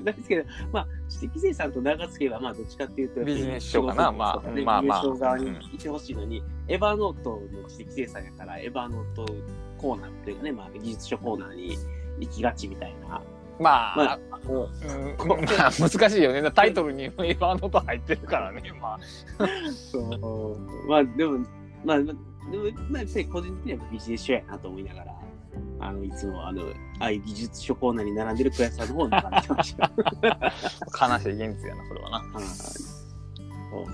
[0.00, 9.26] なんですけど、まあ、知的生産と名が付けば、まあ、どっちかっていうと、ビジネス書かなまあねまあまあビジネス書側にいてほしいのに、エヴァノートの知的生産やから、エヴァノート
[9.78, 11.76] コーナーっていうかね、まあ、技術書コーナーに
[12.20, 13.20] 行きがちみたいな。
[13.58, 18.98] まあ、まあ、うんまあ難しいよねタイトルにエヴァノート入ってるからねまあ
[19.72, 20.88] そう。
[20.88, 21.38] まあ、でも、
[21.84, 22.18] まあ、まあでも、
[22.90, 23.02] まあ、
[23.32, 25.14] 個人的にはビジネス書やなと思いながら、
[25.80, 26.62] あの、いつも、あの、
[27.00, 29.90] ああいう技術書コーナーに並んでるクラスさんの方を並べてました。
[31.08, 32.18] 悲しい現実やなそれはな。
[32.32, 33.84] はいそう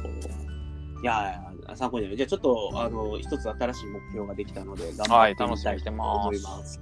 [1.03, 2.17] いやいや、参考になる。
[2.17, 6.81] じゃあちょっと、あの、一つ新しい目標ができたので、頑張はいってみたいと思い楽しみにしてます。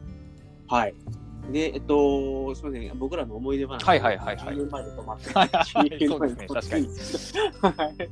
[0.66, 0.94] はい。
[1.52, 3.84] で、えっと、すみません、僕らの思い出話。
[3.84, 8.10] はいはいはいはい10年前で止まって はいはいはい10年前で止まってそうですね確かに はい。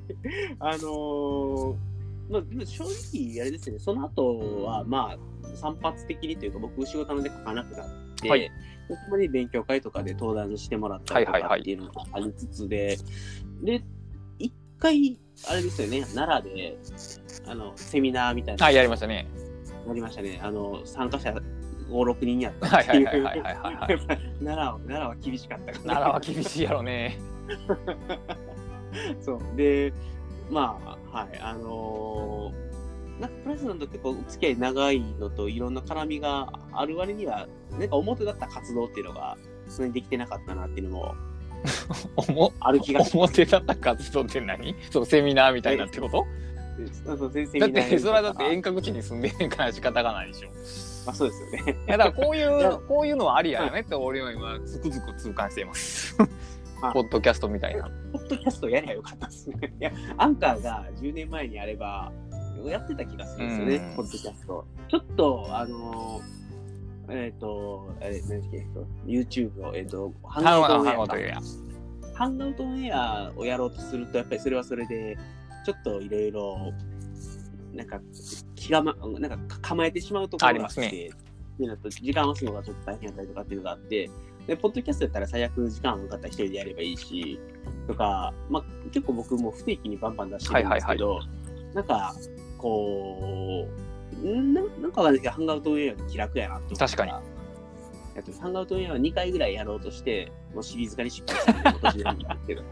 [0.61, 1.96] あのー
[2.29, 7.87] まあ、でも正直、あれですね、その後は、まあ、散発的にというか、僕、仕事ので書かなくなっ
[8.21, 8.51] て、はい
[8.89, 12.97] でたまに勉強会とかで登壇してもらったりとはいはいはいかっていうのがありつつで、
[13.63, 13.83] で、
[14.39, 16.79] 一回、あれですよね、奈良で、
[17.49, 19.27] あの、セミナーみたいなはいやりましたね。
[19.89, 20.39] やりましたね。
[20.43, 23.07] あの、参加者5、6人やったはいっていう。
[23.25, 23.37] 奈
[24.43, 27.19] 良は、奈良は厳しかったから、奈良は厳しいやろね。
[29.21, 29.57] そう。
[29.57, 29.93] で、
[30.51, 32.67] まあ、はい、あのー
[33.21, 41.15] なんかプラスなんと結構お付き合い長いのといろんな絡みがある割には、なんか表だった活動っていうのが、それにできてなかったなっていうのも
[42.61, 44.75] ある気が表だった活動って何？
[44.91, 46.27] そうセミナーみたいなってこと？
[47.07, 50.49] そうそう先生だってそれはだってえ遠隔地に住んでるから仕方がないでしょ。
[50.49, 50.51] い
[51.07, 51.79] まあ、そうですよね。
[51.87, 56.17] やだからこういう こういうのはありやよねって俺は今つくづく痛感しています。
[56.81, 57.89] はいポッドキャストみたいな。
[58.13, 59.75] ポッドキャストやりゃよかったですね。
[59.81, 62.13] いや、アンカーが10年前にあれば、
[62.65, 64.67] やってた気がするんですよね、うんポッドキャスト。
[64.89, 66.37] ちょっと、あのー
[67.09, 68.67] えっ、と、あれ、何だっけ、
[69.07, 71.41] YouTube を、えっ、と、ハンガウトオンエア。
[72.15, 75.17] ハンガウトオンエアをやろうとすると、やっぱりそれはそれで、
[75.65, 76.73] ちょっといろいろ、
[77.73, 78.01] なんか、
[78.57, 81.09] 気がま、なんか構えてしまうところがありますねってい
[81.65, 84.11] うのと、時間合わすのがちょっと大変だったりとかっていうのがあって、
[84.47, 87.41] で、ポッドキャストやったら最悪時間合わなかったら一人でやればいいし、
[87.87, 91.21] とか、まあ、結構僕も不定期にバンバン出してるんですけど、
[91.75, 92.15] なんか、
[92.59, 93.69] こ
[94.23, 97.13] う、んななんかわかんないけど、ハンガウトオンエア気楽やなって思確かに。
[98.41, 102.63] ハンガウトオンエアは2回ぐらいやろうとして、もうシリーズ化に失敗したんで、今年なんですけど。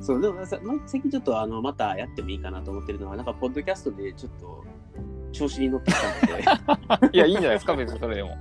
[0.00, 4.64] そう、でもさ、ま最近ちょっとあの、またやってもいいかなと思ってるのは、なんか、ポッドキャストでちょっと、
[5.32, 6.56] 調子に乗ってきた
[6.96, 8.38] ので、 いやいいんじゃないですか別にそれでも。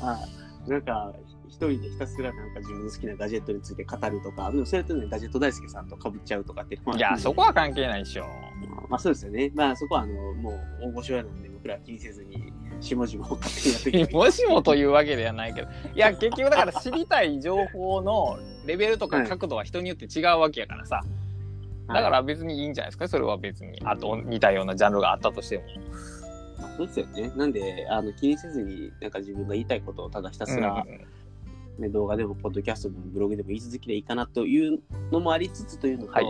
[0.00, 0.18] あ
[0.66, 1.14] なんか、
[1.46, 8.26] 一人でひたすらなんか自分の好きなガジェットについて語るとか、でもそれとね、ガジェット大輔さんと被っちゃうとかっていやそこは関係ないでしょ。
[8.88, 9.50] まあそうですよね。
[9.54, 15.68] まあそこはあの、もう大御所やなんで、僕らは気にせずに、下々を勝手にやってもしもというわけではないけど。
[15.94, 21.02] いや結局だから知りたい情報のレベルとか角度は人によって違うわけやからさ、
[21.88, 23.08] だから別にいいんじゃないですか？
[23.08, 23.80] それは別に。
[23.84, 25.64] あと似たようなジャンルがあったとしても。
[26.60, 27.32] まあそうですよね。
[27.36, 31.06] なんで、あの気にせずに、なんか自分が言いたいことをただひたすら、ね
[31.92, 34.80] 動画でも、ポッドキャストでも、ブログでも言い続けでいいかなという
[35.12, 36.24] のもありつつというのと、はい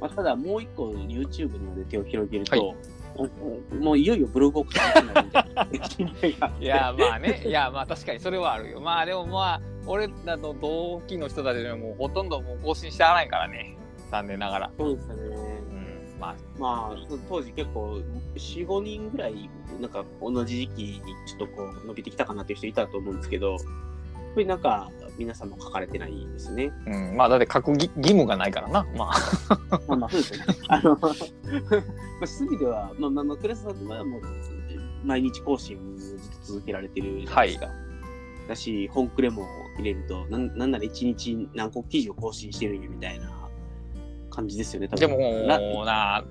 [0.00, 2.76] まあ、ただもう一個 YouTube にまで手を広げると、はい
[3.16, 3.28] も
[3.70, 5.20] うもういよいよブログを書かな
[6.58, 13.76] いやまあねいやまあ確かにそれはあるよまあでもまあ俺らの同期の人たちはもうほとんどもう更新してないからね
[14.10, 14.70] 残念ながら。
[14.78, 15.51] そうですよね。
[16.30, 18.00] うんまあまあ、そ当時結構、
[18.36, 19.50] 4、5人ぐらい、
[19.80, 23.56] なんか同じ時期にちょっとこう伸びてきたかなっていう人いたと思うんですけど、
[24.34, 26.72] ぱりなんか、皆さんも書かれてないですね。
[26.86, 28.86] うん、まあだって書く義義務がないからな。
[28.96, 29.78] まあ。
[29.86, 30.44] まあまあ、そうですよね。
[30.68, 31.08] あの、 ま
[32.22, 34.22] あ、隅では、まあまあまあ、クラスさんはもう、
[35.04, 37.68] 毎日更新をずっと続けられてるじゃないですか。
[38.48, 39.46] だし、本クレも
[39.76, 43.41] 入れると、なんなんなら一日何個記事を更新してるんやみたいな
[44.32, 46.24] 感じですよね、多分でもなな、は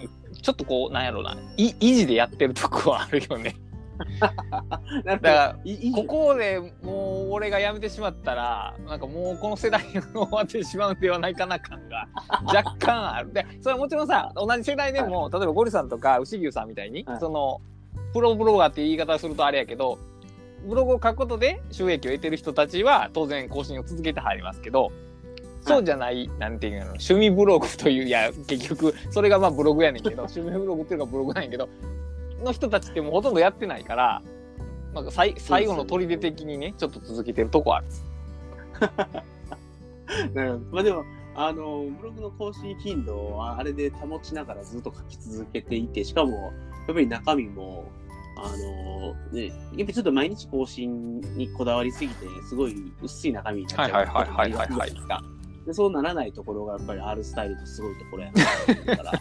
[0.00, 0.08] い。
[0.40, 3.54] ちょっとこう、なんやろうな、い維持でやってるとこはあるよね。
[5.04, 12.08] だだから、いいいここでもう俺が辞めてしまったら、なんかもうこの世代が終わってしまうんではないかな感が
[12.44, 13.32] 若干ある。
[13.32, 17.60] で、それはもちろんさ、同じ世代でも、例えばゴリさんとか牛牛さんみたいに、はいその、
[18.12, 19.98] プロブロガーって言い方をするとあれやけど、
[20.66, 24.92] ブログを書くことで収益を得てる人たちは当然更新を続けて入りますけど、
[25.62, 31.68] そうじゃない、なんていうの、趣味ブログという、いや、結局、それがまあブログやねんけど、趣味ブログっていうのがブログなんやけど、
[32.42, 34.22] の人たちってもうほとんどやってないから、
[34.94, 37.86] なんか最最後の砦的にね、ちょっと続けてるとこある。
[40.34, 40.64] なるほど。
[40.72, 41.04] まあでも、
[41.34, 46.52] あの、ブログの更新頻度はあれで保ちながらずっと書き続けていて、しかも、
[46.86, 47.86] やっぱり中身も、
[48.36, 55.22] あの、ね、やっぱりちょっと毎日更新にこだわりすぎて、すごい薄い中身になっちゃうこともありがちじゃないですか。
[55.66, 59.12] でそうならないところがやっぱり R スタイルのすごいところやなから。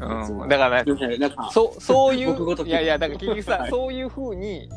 [0.00, 3.70] うん、だから、ね、なんか、そそういう、いやいや、だから結局さ、はい。
[3.70, 4.70] そういうふうに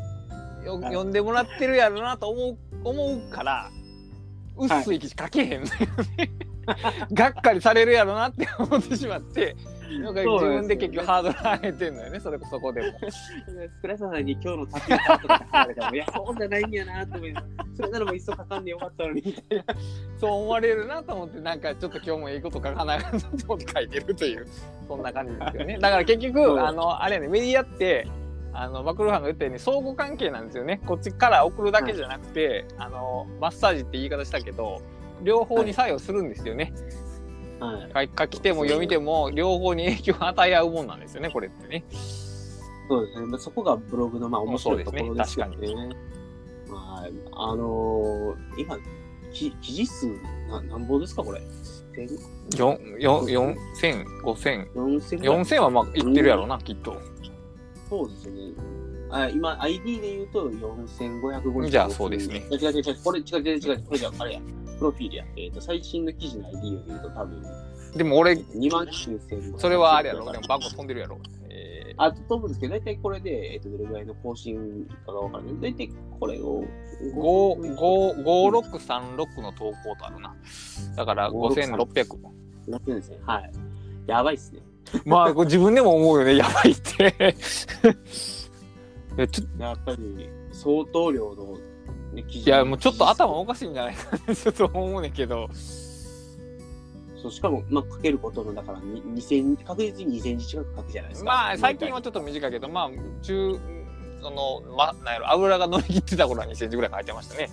[0.64, 0.82] よはい。
[0.92, 3.70] 読んでもらってるやろなと思う思うから、
[4.56, 5.62] 薄い記事書けへんのよ
[6.18, 6.30] ね。
[7.12, 9.56] がっかりされるやろなって思ってしまって、
[9.98, 12.98] なんか自分で結局ハードル上げてんのよね、それそこでも。
[13.80, 17.34] 倉さんに今日のタピオカとか書かれたら、いや、そうじゃないんやなと思い
[17.76, 19.64] それならもういっそ書かんでよかったのに、みたいな。
[20.18, 24.46] そう思われるなと思って、なんかちょっと今日もいいこと書かなあかんなと思って書いてるという、
[24.88, 25.78] そんな感じですよね。
[25.78, 28.06] だから結局、あの、あれやね、メディアって、
[28.54, 30.80] あの、マクルハンが言ったように相互関係なんですよね。
[30.86, 34.82] こっちから送るだけじゃなくて、あの、マッサージって言い方したけど、
[35.22, 36.72] 両方に作用するんですよね。
[36.74, 37.01] はい。
[37.94, 41.84] 書書き手も読み手も両方に影響を与え合うもんなんですよね、これってね。
[42.88, 43.26] そうですね。
[43.26, 45.52] まあ、そこがブログのまあ面白いところですよね。
[45.54, 47.12] そうですはい。
[47.32, 48.78] あのー今、
[49.32, 50.06] き記事数
[50.48, 51.40] な何本ですか、これ？
[51.94, 52.08] 千
[52.50, 56.96] ？4、4、4千、5千、4000 4千はまあ言ってるやろな、きっと。
[57.88, 58.52] そうですね。
[59.10, 61.68] あ今、ID で言うと4550。
[61.70, 63.02] じゃあそうですね違う違う違う。
[63.04, 63.82] これ違う違う違う。
[63.84, 64.40] これじゃあ、あれや。
[64.82, 65.24] プロフィールや。
[65.36, 67.42] えっ、と、最新の記事の ID を言うと多分、
[67.96, 69.58] でも俺、2万9000。
[69.58, 70.32] それはあれやろ。
[70.32, 71.18] でもバッグ飛んでるやろ。
[71.48, 75.54] えあ、と思うんですけど、大体これで、えっ、と、どれぐらいの更新かがわからない。
[75.60, 80.34] 大体これを、ー、5、5、5636の投稿とあるな。
[80.96, 82.16] だから5600。
[82.66, 83.18] なってるんですね。
[83.24, 83.52] はい。
[84.06, 84.62] やばいっすね。
[85.04, 86.36] まあ、自分でも思うよね。
[86.36, 87.14] やばいって。
[89.16, 91.71] いや、ちょっやっぱり、相当量の。
[92.14, 94.34] いや、もうちょっと頭おかしいんじゃないかな。
[94.36, 95.48] ちょっと思うねんけど。
[97.22, 101.30] そう、しかも、まあ、かけることの、だから、に2000、確実に2000字近く書くじゃないですか。
[101.30, 102.90] まあ、最近はちょっと短いけど、まあ、
[103.22, 103.58] 中、
[104.20, 107.48] その、ま、なんやろ、油が乗り切ってた頃は2センチぐらい書いてましたね。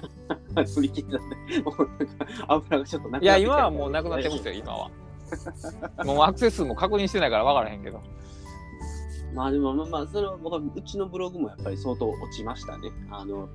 [0.74, 4.90] 振り切ったんで、もうなんか油がちょっとなくいや、なってきた今はもうなくなってますよ、今は。
[6.04, 8.00] もうアクセス数も確認してないから分からへんけど。
[9.34, 12.90] まあでもまあまあ、それは僕はうちのブログもやっぱり相当落ちましたね。
[13.10, 13.48] あの、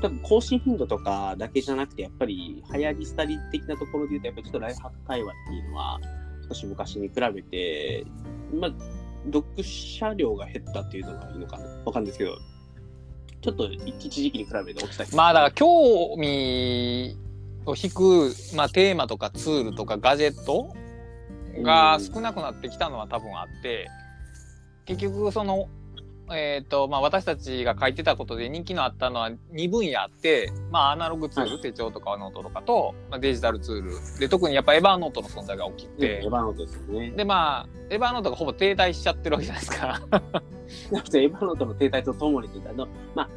[0.00, 6.00] 多分更新頻度とかだけじゃなくて、やっぱり流行り廃り的なところで言うと、やっぱりちょっとライフハック会話っていうのは、
[6.48, 8.06] 少し昔に比べて、
[8.54, 8.72] まあ、
[9.26, 12.36] 読者量が減ったっていうのがいいのかなわかんないですけど、
[13.40, 17.16] ちょっと一時期に比べて落ちたりまあ、だから興味
[17.64, 20.74] を引く、まあ、テーマとかツールとかガジェット
[21.62, 23.88] が少なくなってきたのは多分あって、
[24.84, 25.68] 結局その、
[26.32, 34.18] えっ、と、まあ私たちが書いてたことで人気のあったのは2分野あって、まあアナログツール、はい手帳とかノートとかと、まあ、デジタルツール。
[34.18, 37.10] で、特にやっぱエヴァーノートの存在が大きくねてエヴ、ァノートですよね。
[37.10, 40.00] で、まあ、エヴァーノートがほぼ停滞しちゃってるわけじゃないですか。
[40.10, 42.72] エヴァノートの停滞とともにというか
[43.14, 43.28] まあ、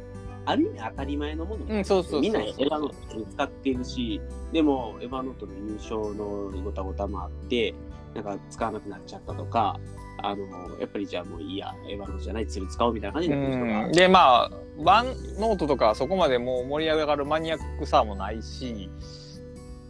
[0.46, 2.20] ある意味当たり前のものうん、そうそうそう。
[2.20, 4.20] みんなエヴァノートに使っているし、
[4.52, 7.74] でもエヴァノートの有償のごたごたもあって、
[8.14, 9.78] なんか使わなくなっちゃったとか、
[10.26, 10.44] あの、
[10.78, 15.06] やっぱりじゃあもういいや、エヴァノートじゃないツール使おうみたいな感じになってる人がうん、でまあワン
[15.38, 18.90] ノートとかはそこまでもう盛り上がるマニアックさもないし、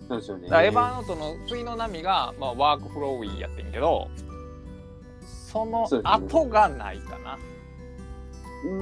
[0.09, 0.49] なんですよね。
[0.49, 4.09] エヴァノートの次の波が、まあ、ワークフローウィやってんけど
[5.47, 7.39] その後がないかな。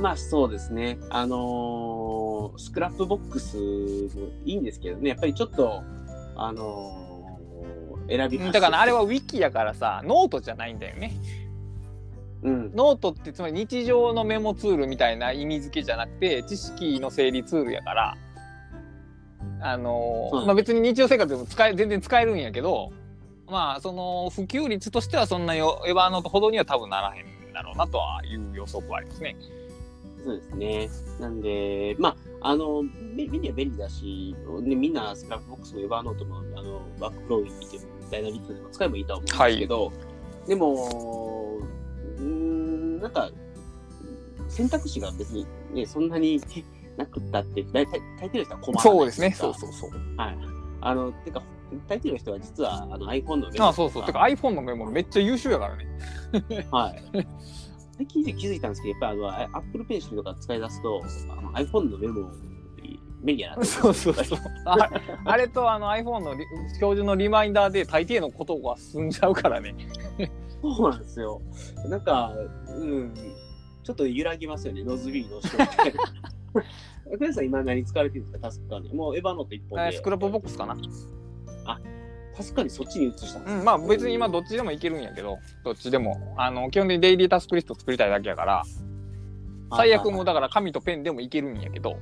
[0.01, 0.99] まあそうですね。
[1.11, 3.63] あのースクラップボックスも
[4.45, 5.83] いいんですけどね、やっぱりちょっと、
[6.37, 7.08] あのー
[8.09, 11.13] 選びだからあれはウィキやからさノートじゃないんだよね。
[12.43, 12.73] うん。
[12.75, 18.17] ノートってつまり日常のメモツールみたいな意味付けじゃなくて知識の整理ツールやから
[19.61, 22.93] あのーうんまあ、別に日常生活でも使え全然使えるんやけど
[23.49, 29.37] まあその普及率としてはそんなよエヴァーノートほどには多分ならへんだろうなとはいう予測はありますね。
[30.25, 30.91] そうですね。
[31.21, 32.83] なんで、まあ、あの、
[33.17, 39.93] 便便利は便利だし、ね、みんなスクラップボックスもエヴァーノートも、あの、ワークフローウィっていうダイナリストでも使えばいいとは思うんですけど、
[40.47, 41.59] でも、
[42.19, 43.31] うーん、なんか、
[44.49, 46.41] 選択肢が別にね、そんなに
[46.97, 49.33] なくったって、大体、大抵の人は困らないそうですね。
[49.33, 49.91] そうそうそう。
[50.17, 50.39] はい。
[50.81, 51.43] あの、てか、
[51.87, 54.07] 大抵の人は実はあの iPhone のメあそうそう。
[54.07, 55.87] てか iPhone のメモめっちゃ優秀やからね。
[56.73, 57.27] はい。
[57.99, 62.31] 最近気づいたんですけど、やっぱりあの Apple Pencil とか使い出すと、あの iPhone のメモ
[63.23, 64.39] 便利やなそうそうそう。
[64.65, 64.77] あ
[65.25, 66.45] あれとあの iPhone のリ
[66.75, 69.75] 標準のリマインダーで大抵のことが済んじゃうからね。
[70.63, 71.41] そうなんですよ。
[71.89, 72.33] なんか、
[72.69, 73.15] うん、
[73.85, 75.93] ちょっと揺らぎますよね、ノズビーの人って。
[77.17, 78.95] クレさん、今何使われてるんですか、タスク管理。
[78.95, 79.85] もうエヴァノート一本で。
[79.85, 80.77] えースクラップボックスかな。
[82.39, 86.35] タスク管理そっちに移したんですうん、まあ別に今どっちでもいけるんやけど、どっちでも。
[86.37, 88.63] あの、基本的にデイリータスクリスト作りたいだけやから、
[89.77, 91.99] 最悪もうだから紙とペンでもいけるんやけど、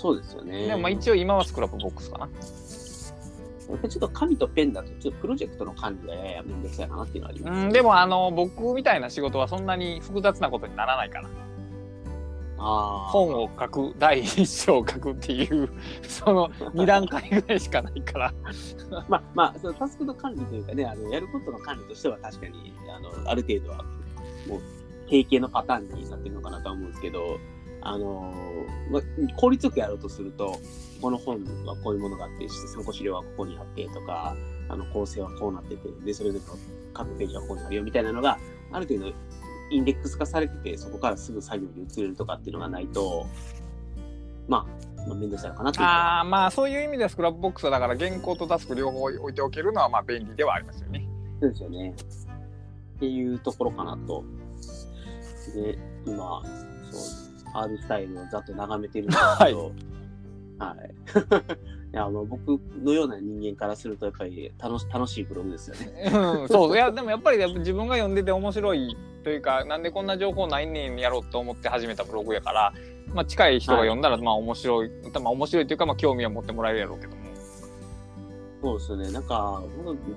[0.00, 0.66] そうですよね。
[0.66, 2.28] でもまあ一応今はスクラップボックスかな。
[3.70, 11.28] やっぱりちょっと紙とペンだと、ちょっとプロジェクトの管理がややめんどくさいかなっていうのはあります、うん、でもあの、僕みたいな仕事はそんなに複雑なことにならないから。
[12.62, 15.70] あー本を書く、第一章を書くっていう、
[16.02, 18.34] その 2段階ぐらいしかないから。
[19.08, 23.84] まあまあ、そのタスクの管理というかね、あのやることの管理としては確かにあのある程度は
[24.48, 24.60] もう
[25.08, 27.38] 定型のパターンになってるのかなとは思うんですけど、
[27.82, 28.32] あの
[28.90, 29.02] まあ、
[29.36, 30.58] 効率よくやろうとすると、
[31.00, 34.36] この本はこういうものがあって、参考資料はここにあってとか、
[34.68, 36.58] あの構成はこうなってて、で、それぞれの
[36.92, 38.38] 各ページはここにあるよみたいなのが、
[38.72, 39.12] ある程度
[39.70, 43.26] インデックス化されてて、そこからすぐ作業に移れるとかっていうのがないと、
[44.48, 51.08] まあ、まあ、めんどくさいのかなっていうああ、まあそういう意味ではスクラップボックスはだから原稿とタスク両方置いておけるのはまあ便利ではありますよね。
[51.40, 51.94] そうですよね。
[52.96, 54.24] っていうところかなと。
[55.54, 56.42] で、今、
[56.90, 59.72] そう、R スタイルをざっと眺めてるんですけど、
[60.58, 60.94] はい。
[61.92, 66.10] いや、まあ、僕のような人間からすると、やっぱり楽し楽しいブログですよね。
[66.12, 72.72] うん、そういやでもやっぱりやっぱ自分が読んでて面白いというかなんでこんな情報ないねんやろうと思って始めたブログやから、
[73.12, 74.90] まあ、近い人が読んだらまあ面白い、
[75.22, 77.29] まあ面白いというかまあ興味は持ってもらえるやろうけども
[78.62, 79.10] そうですよね。
[79.10, 79.62] なんか、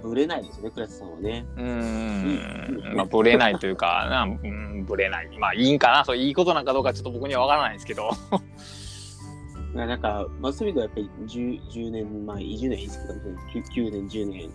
[0.01, 1.45] ぶれないですよね、倉石さんはね。
[1.55, 2.95] うーん。
[2.95, 5.37] まあブレないというか なうんブレない。
[5.39, 6.05] まあいいんかな？
[6.05, 8.09] そういいことなんかどうかちょっと僕には分からないですけど。
[9.73, 13.19] なんか、まあ、そういう意味ではやっぱり 10, 10年前、20年いいですけど、
[13.59, 14.49] 9, 9年、10年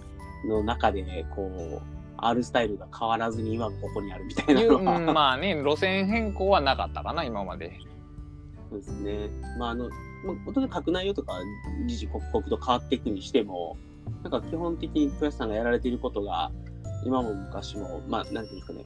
[0.48, 1.50] の中で、こ
[1.82, 4.84] う、R スタイルが変わらずに今もここにあるみたいなうん
[5.14, 7.78] まあね路線変更はなかったかな今まで
[8.70, 9.30] そうですね。
[9.58, 9.88] まあ、あの、
[10.24, 11.34] まあ、本当に書く内容とか、
[11.86, 13.76] 時時刻々と変わっていくにしても、
[14.22, 16.50] なんか基本的に倉石さんがやられていることが、
[17.04, 18.84] 今も昔も、まあ、なんていうんですかね、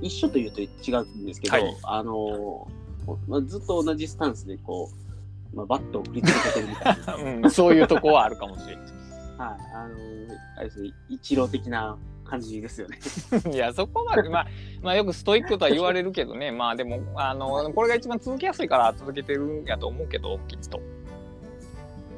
[0.00, 2.68] 一緒というと違うんですけど、はいあの、
[3.28, 4.90] まあ、ずっと同じスタンスで、こ
[5.52, 7.14] う、まあ、バットを振り続けてるみたいな。
[7.46, 9.94] うんそういうとこはあるかもしれんはい、あの、
[10.56, 12.98] あれですね、一郎的な感じですよね。
[13.52, 14.46] いや、そこまで、まあ、
[14.82, 20.78] まあ、よくストイックとは言われるけどね、まあでも、あの、これが一番続けやすいから続けてるんやと思うけど、きっと。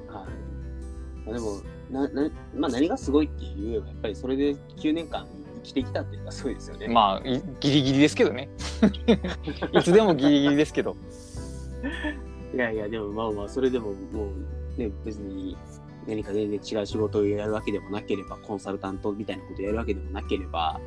[0.09, 1.29] はい。
[1.29, 5.27] まあ、でも、な、な、まあ何がすごいっていうよりは、やっぱりそれで9年間
[5.57, 6.89] 生きてきたっていうのがすごいですよね。
[6.89, 8.49] まあ、いギリギリですけどね。
[9.73, 10.97] いつでもギリギリですけど。
[12.55, 14.31] いやいや、でもまあまあ、それでもも
[14.77, 15.57] う、ね、別に
[16.07, 20.81] 何か全然違う仕事をやるわけでもなければ、コンサルタントみたいなことをやるわけでもなければ、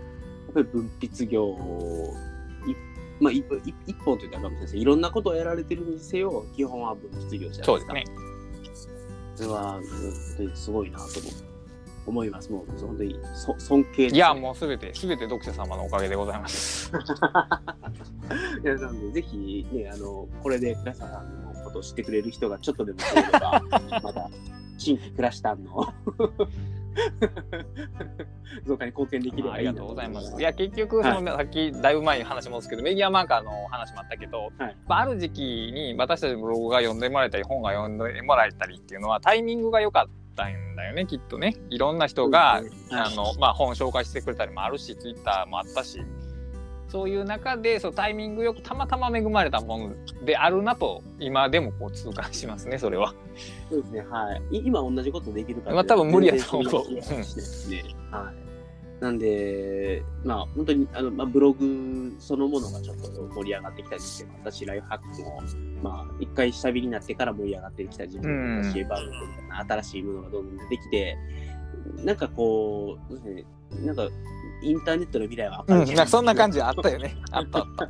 [0.47, 2.13] やっぱり分泌業を、
[2.67, 2.75] い
[3.21, 7.65] まあ一一一本というか、かもしれないろんなことをやられてるにせよ、基本は分泌業じゃないですか。
[7.65, 8.03] そうですね。
[9.35, 9.91] それは、うん本
[10.37, 11.49] 当にすごいなと思
[12.07, 12.51] 思います。
[12.51, 16.91] もう、本当にそ尊敬ですいや、もうすべて、すべて読者様のおかげでございます。
[18.63, 23.61] いや、なので、ぜひ、ね、あの、これで倉下さんのことを知ってくれる人がちょっとでも増えれば、
[24.03, 24.29] また、
[24.79, 25.93] 新規クラシタンの
[28.65, 30.35] 増加に貢献できればいいなありがとうございます。
[30.39, 34.77] いや、結局、その、さっき、だいぶ前に話しますけど、メディアマーカーの話もあったけど、はい。
[34.87, 41.55] まあ、ある時期に私たちのブログが読んでもらえたり、本が読んでもらえたりっていうのは、タイミングが良かったんだよね、きっとね。
[41.69, 42.61] いろんな人が、
[42.91, 46.01] あの、まあ、本紹介してくれたりもあるし、ツイッターもあったし、
[46.89, 53.13] そういう中で、そうタイミングよくたまたま恵まれたものであるなと、今でもこう痛感しますね、それは。
[53.69, 54.57] そうですね、はい。
[54.57, 57.83] い今同じことできるかまあ多分無理やと思うですね。
[58.11, 58.49] はい。
[59.01, 65.41] なんで、まあ、本当に、あの、まあ、ブログそのものがちょっと盛り上がってきたりして、私、ライフハックも、
[65.81, 71.17] まあ、一回下火になってから盛り上がってきた時期もだし、バみたいな新しいものがどんどん出てきて、
[72.03, 74.09] なんかこう、なんか、
[74.61, 77.15] インターネットの未来は明うん、るいなんかそんな感じあったよね。
[77.31, 77.89] あったあった。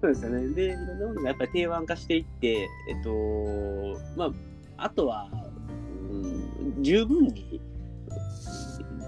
[0.00, 0.48] そうですよね。
[0.54, 4.26] で、いろんなものがやっぱり定番化していって、えっと、ま
[4.76, 5.30] あ、あとは、
[6.10, 7.60] うん、十分に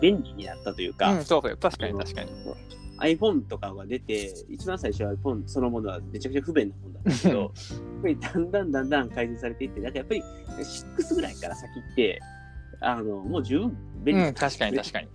[0.01, 1.57] 便利になったというか、うん、そうそう。
[1.57, 2.31] 確かに確かに。
[3.01, 7.51] iPhone とかが出て、一番最初は iPhone そのものはめちゃくちゃ不便なもんだったけど、やっ
[8.03, 10.23] ぱりだんだんだんだん改善されていって、なんかやっぱり
[10.97, 12.21] 6ぐらいから先って、
[12.81, 15.09] あの、もう十分便利うん、確かに確かに。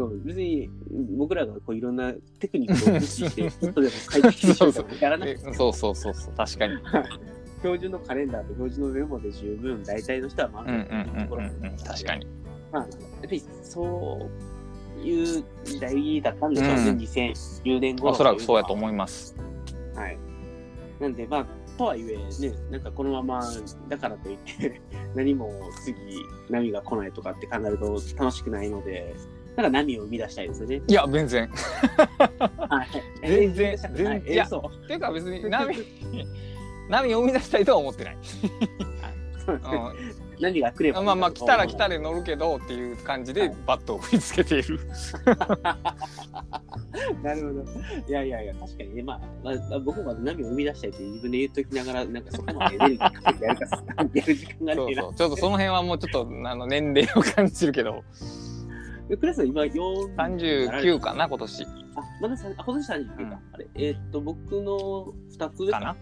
[0.00, 0.70] そう別に
[1.18, 5.94] 僕らがこういろんなテクニックを駆使して、ちょっとでも快適にしようとかやらなくそうそう。
[5.94, 6.78] そうそう、確かに。
[7.58, 12.26] 標準のカレンダーと標準のメモで十分大体の人は満うんうところうん確かに。
[12.72, 12.90] まあ、やっ
[13.20, 14.30] ぱりそ
[14.96, 16.96] ういう時代だったんでしょうね、うん。
[16.96, 19.36] 2010年頃おそらくそうやとう思います。
[19.94, 20.18] はい。
[20.98, 21.46] なんで、まあ、
[21.76, 23.42] とはいえね、なんかこのまま
[23.88, 24.80] だからといって、
[25.14, 25.50] 何も
[25.84, 25.94] 次、
[26.48, 29.14] 波が来ないとかって考えると楽しくないので、
[29.62, 30.82] か波を生み出したいですよね。
[30.86, 31.48] いや、全然。
[31.48, 32.88] はい。
[33.26, 34.86] 全然えー全然えーいやそう。
[34.86, 35.74] ていうか別に波、
[36.88, 38.18] 波を生み出したいとは思ってない。
[39.44, 41.98] そうですねう波が来ればん、まあまあ、来たら来たで。
[41.98, 44.80] で乗るけどっていう感じでバットを振り付けている。
[47.22, 47.64] なるほど。
[48.08, 53.84] いやいやいや、確かにね、まあ、まあ、僕も波を生み出したいって自分で言っときながら、なんかそこまでエネルギーかけてやるか、
[54.14, 55.14] やる時間がそうそう。
[55.14, 58.02] ちょっとその辺はもうちょっとあの年齢を感じるけど、で
[59.16, 61.68] クラスは今4 39かな、今年あ、
[62.20, 63.22] まださあ今年39か。
[63.22, 65.96] うんあれ、えーっと、僕の2つですかな？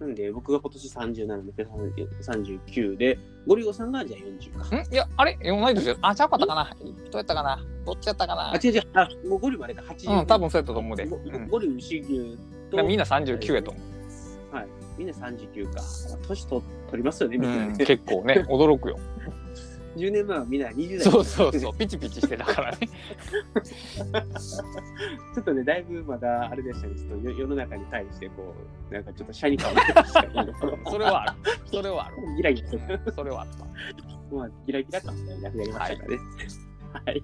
[0.00, 4.76] なんで、僕が今年37で、39で、ゴリゴさんがじゃあ40か。
[4.76, 4.92] ん？
[4.92, 5.38] いや、あれ？
[5.42, 6.76] 同い年やあ、ちゃうかったかな？
[6.80, 7.64] どうやったかな？
[7.86, 8.50] どっちやったかな？
[8.52, 10.20] あ、違う違う、あ、もうゴリまでか、80。
[10.20, 11.06] うん、多分そうやったと思うで。
[11.06, 12.42] ゴうんゴリウシギュだか
[12.72, 13.82] と、らみんな39やと思う。
[14.98, 15.82] みんな39か。
[16.28, 17.84] 年取取りますよね、みんなうん、ね。
[17.84, 18.98] 結構ね、驚くよ。
[19.96, 21.00] 10年前はみんな20代。
[21.00, 22.78] そうそうそう、ピチピチしてたからね。
[25.34, 28.54] ちょっとね、だいぶまだあれでしたね、ちょっと世世の中に対して、こ
[28.90, 30.52] う、なんかちょっとシャニ感を出てましたけど
[30.90, 31.32] それはある。
[31.66, 32.16] それはある。
[32.36, 33.12] ギラギラする。
[33.14, 33.64] それはあった。
[34.34, 36.18] まあ、ギラギラ感がなくなりましたからね。
[36.92, 37.22] はい。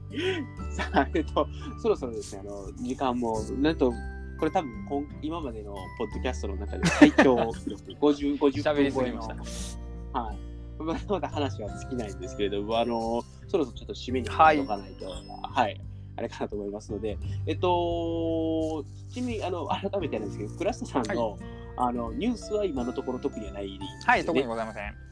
[0.73, 1.49] さあ、えっと、
[1.81, 3.93] そろそろですね、あの、時間も、なんと、
[4.39, 9.23] これ多分今、今までのポッドキャストの中で最長記録、 50、50喋り分超えま。
[9.45, 9.77] し
[10.13, 10.50] たはい。
[10.85, 15.07] まだまだ話は尽きないんですけれども、あの、そろそろちょっと締めに入っておかないと、
[15.43, 15.81] はい、
[16.17, 21.39] あれかなと思いますので、えっと、ちなみに、あの、改めてなんですけど、倉下さんの、
[21.77, 23.87] あの、ニュースは今のところ特にはないね。
[24.07, 25.10] はい、特にございません。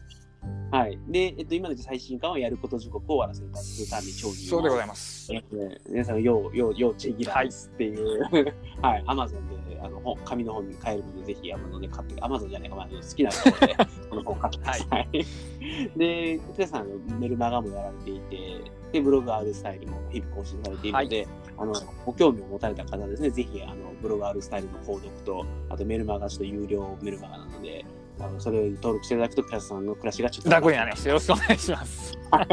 [0.71, 0.99] はい。
[1.09, 5.33] で、えっと、今の最新刊はやること時刻を終わらせるために長そうでございまます。
[5.33, 8.23] えっとね、皆さん、要、要、要チェギラーですっていう、
[8.83, 13.77] はい、アマゾンで、あの、本紙の本に買えるので、ぜひアマゾンで買って、アマゾンじゃないか、まあ、好きなところで、
[14.11, 15.09] この本買ってください。
[15.97, 21.75] で、皆さん、あのメルマガもやられていて、で、ブログ R スタイルも日々更新されているので、あの、
[22.05, 27.85] ご興味を持たれた方はですね、ぜひ、あの、ブログ R スタイルの購読と、あとメルマガ、ちょっと有料メルマガなので、
[28.21, 32.19] あのそれを登録していただくと、クラスさんの暮らしがちょっと楽にはね、よろしくお願いします。
[32.31, 32.47] はい。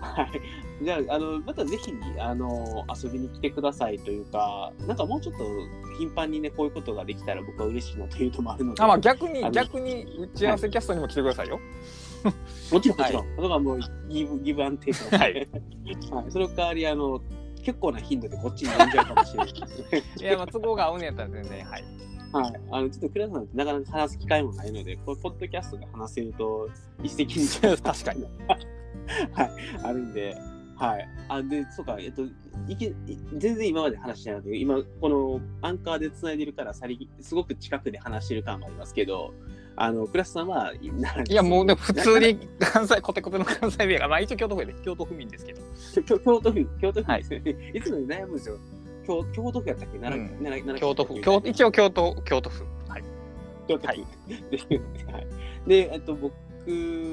[0.00, 0.84] はい。
[0.84, 5.44] じゃあ、あの、またぜひ、あの、遊びに来てくださいというか、なんかもうちょっと
[5.98, 11.60] 頻繁にね、こういうことができたら僕は嬉しいなというのもあるので、あ、まあ逆に逆に打ち合わせキャストにも来てくださいよ。
[12.72, 13.36] もちろん、もちろん。
[13.36, 15.48] それはもうギブ、ギブアンテイクなので
[16.10, 16.30] ははい。
[16.30, 17.20] その代わり、あの、
[17.62, 19.52] 結構な頻度でこっちに呼んじゃうかもしれない。
[20.20, 21.84] いや、まあ都合が合うんやったら全然、はい。
[22.32, 22.60] はい。
[22.70, 26.68] あの、ちょっと倉田さんとなかなか話す機会もないので、これ、ポッドキャストで話せると、
[27.02, 28.24] 一石二鳥確かに。
[29.32, 29.50] はい、
[29.82, 30.36] あるんで、
[30.76, 31.08] はい。
[31.28, 32.22] あ、で、そうか、えっと、
[32.68, 32.94] いけ、い
[33.36, 39.34] 全然今まで話してなかったけど、今、このアンカーで繋いでるから、さり、すごく近くで話してる感もありますけど、
[39.82, 40.88] あの、倉田さんは、い
[41.30, 45.62] いや、もうね、普通に関西、コテコテの関西弁が、まあ一応京都府やで、京都府民ですけど。
[46.04, 47.72] 京京都府、京都府ですね。
[47.72, 48.58] い、つも悩むんですよ。
[49.06, 49.98] 京京都府やったっけ？
[49.98, 52.64] 奈良、うん奈良奈良京都府、県京一応京都、京都府。
[52.88, 53.04] はい。
[53.68, 53.86] 京都府。
[53.88, 54.06] はい
[55.66, 56.30] で、えっと、僕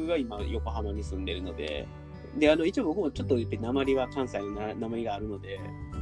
[0.08, 1.88] が今、横浜に住んでるので、
[2.38, 5.58] で、あの、一応僕もちょっと、やっぱり鉛は関西のな鉛があるので、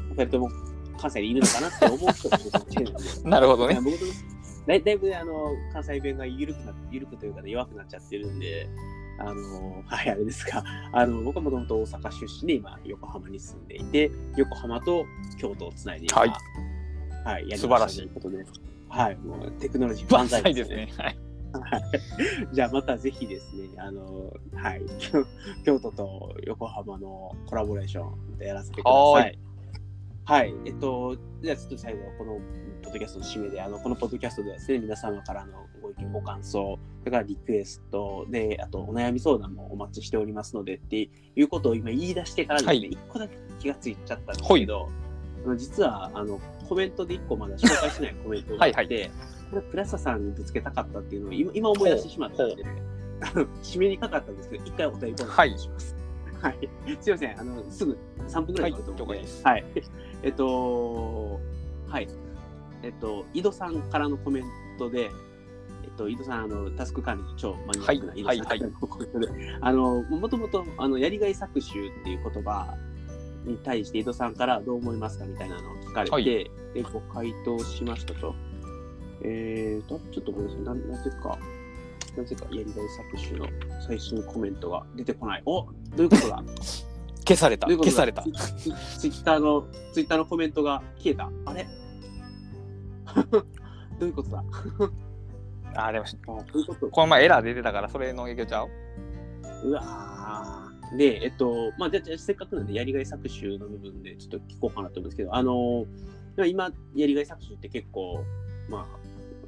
[0.09, 0.49] 二人とも
[0.97, 2.93] 関西にいるのかなって思う人がいる
[3.30, 3.78] なるほどね。
[4.68, 8.68] だいだいぶねあの関西弁が緩くな緩くというか、ね、弱くなっちゃってるんで、
[9.20, 15.05] あの はい、あれですか、あの僕はもともと大阪出身で今、横浜に住んでいて、横浜と
[15.38, 16.30] 京都をつないで今、はい
[17.24, 18.45] はい、素晴らしいことで、
[18.89, 20.89] はい、もうテクノロジー万万歳歳ですね。
[20.97, 21.18] はい。
[22.51, 25.26] じゃあまたぜひですね、あの、はい、京
[25.63, 29.39] 京都と横浜のコラボレーションでやらせてください。
[30.26, 32.40] はい、えっと、じゃあちょっと最後、この
[32.82, 44.90] ポッドキャストの締めで、あの、このポッドキャストではですね、皆様からのご意見、ご感想、それからリクエストで、あとお悩み相談もお待ちしておりますのでっていうことを今言い出してからですね、一、個だけ気がついちゃったんですけど、
[45.46, 49.12] あの実は、あの、コメントで一個まだ紹介しないコメントがあって、はいはい。
[49.52, 52.66] これ、プラサさんにぶつけたかったっていうのを今今思い出してしまったんで、
[53.62, 55.96] 締めにかかったんですけど、一回お便りお願いします。
[56.42, 56.70] はい。
[57.00, 57.98] すいません、あの、すぐ
[58.28, 59.84] 3分ぐらいで終わると思うので、はいはい。
[60.26, 61.40] えっと、
[61.88, 62.08] はい。
[62.84, 64.44] えっと、井戸さんからのコメン
[64.78, 65.12] トで、
[65.84, 69.30] えっと、井戸さん、あの、タスク管理の超マニアックな井戸さんからのコメントで、
[69.62, 72.76] あの、もともと、あの、やりがい搾取っていう言葉
[73.46, 76.50] に対して井戸さんからどう思いますかみたいなのを聞かれて、はいで、
[76.92, 78.34] ご回答しましたと。
[79.22, 80.80] えーと、ちょっとごめんなさい。
[80.90, 81.38] ななぜか、
[82.18, 82.66] なぜかやりがい
[83.16, 83.48] 搾取の
[83.88, 85.44] 最新コメントが出てこない。
[85.46, 86.44] おどういうことだ？
[87.28, 87.68] 消された。
[87.68, 88.24] 消された。
[88.24, 88.30] ツ
[89.08, 91.30] イッターの、ツイッターのコメントが消えた。
[91.46, 91.66] あれ？
[94.00, 94.44] どういうことだ？
[95.78, 96.88] あでもあどういうこと。
[96.90, 98.70] この前エラー出てたからそれの影響ちゃう？
[99.66, 100.98] うわー。
[100.98, 108.20] で、えっと、まあ、じゃあじゃあせっかくなんで、やりがい搾取の部分でちょっと聞こうかなと思うんですけど、あのー今、やりがい搾取って結構、
[108.70, 108.86] まあ、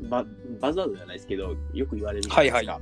[0.10, 0.26] バ
[0.62, 2.74] バズワードじゃないですけど、よく言われるじゃないですか。
[2.74, 2.82] はい。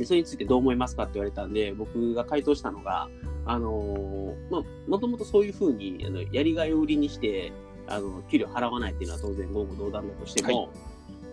[0.00, 3.08] で、それについてどう思いますかって言われたんで、僕が回答したのが、
[3.46, 7.52] あのーまあ、もともとそういうふうに、あのやりがいを売りにして、
[7.86, 10.68] あの、給料払わないっていうのは当然言語道断だとしても、はい。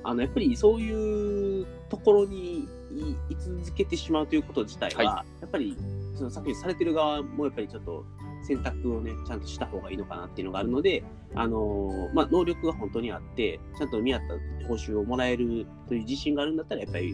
[0.04, 5.78] あの、やっぱりそういうところにい居続けてしまうということ自体は、はやっぱり、
[6.16, 8.06] その作品されてる側もやっぱりちょっと
[8.44, 11.04] 選択をね、ちゃんとした方がいいのかなっていうのがあるので、
[11.36, 14.22] あのーまあ、能力が本当にあって、ちゃんと見合っ
[14.62, 17.14] た報酬をもらえるという自信があるんだったら、やっぱり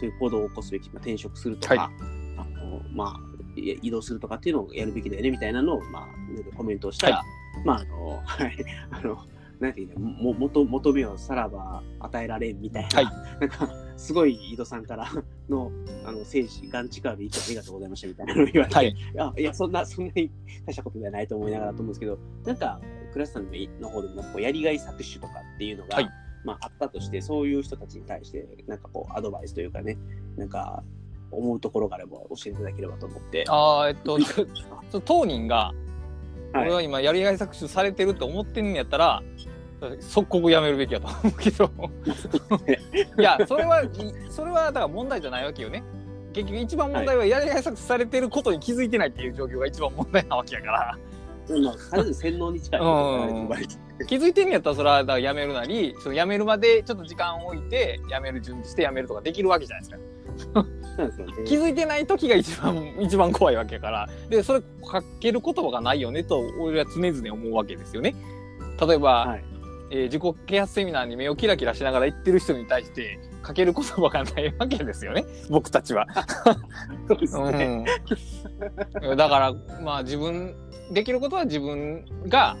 [0.00, 1.94] そういう行動を起こすべき、まあ、転職するとか、はい。
[2.38, 7.24] あのまあ、い移動するとかっていうのをやるべきだよねみたいなのを、まあ、コメントをしたら、は
[7.64, 8.56] まあ、あの、はい、
[8.90, 9.18] あの、
[9.60, 13.04] なんていうの、も求求めをさらば与えられんみたいな、はい。
[13.40, 15.08] なんか、すごい井戸さんから
[15.48, 15.72] の、
[16.04, 18.96] あの、精子、ガンチカール、いつもありがとうございましたみたいなのを言われて、はい。
[19.18, 20.30] あいや、そんな、そんなに
[20.66, 22.80] 大したことではないと思いながらと思うんですけど、なんか、
[23.12, 23.44] クラスさん
[23.80, 26.08] の方でも、こうやりがい搾取とかっていうのが、はい。
[26.44, 29.96] まあ、あったとして、そういう人たちに対して、なんかこう、アドバイスというかね、
[30.36, 30.84] なんか、
[31.30, 33.44] 思うところがあれば教えていただければと思って。
[33.48, 34.18] あーえっと
[34.90, 35.72] そ当人が
[36.52, 36.66] はい。
[36.66, 39.22] 俺は今やりがい搾取されてると思ってんのやったら
[40.00, 41.70] 即刻やめるべきやと思うけど。
[43.18, 43.90] いやそれはい
[44.30, 45.82] それはだから問題じゃないわけよね。
[46.32, 50.98] 結局一番問題はやりがい搾取されてることに気づいてないっていう状況が一番問題なわけやから。
[51.48, 51.72] ま
[52.12, 52.80] 洗脳に近い
[54.08, 59.98] 気づいてんのやったらそれはだからやめるなりそのやめるまでちょっと時間を置いてやめる準備してやめるとかできるわけじゃないですか
[60.36, 61.44] ね。
[61.46, 64.08] 気づいてない時が一番一番怖いわけやから。
[64.28, 68.14] でそれかける言葉がないよねと俺は常々思うわけですよね。
[68.80, 69.44] 例えば、はい。
[69.90, 75.24] えー自己啓発セミナーに目をキラキラしながら言ってる人に対してかける言葉がないわけですよね。
[75.48, 76.08] 僕たちは、
[77.06, 77.84] そうですね。
[79.02, 80.56] うん、だからまあ自分
[80.90, 82.56] できることは自分が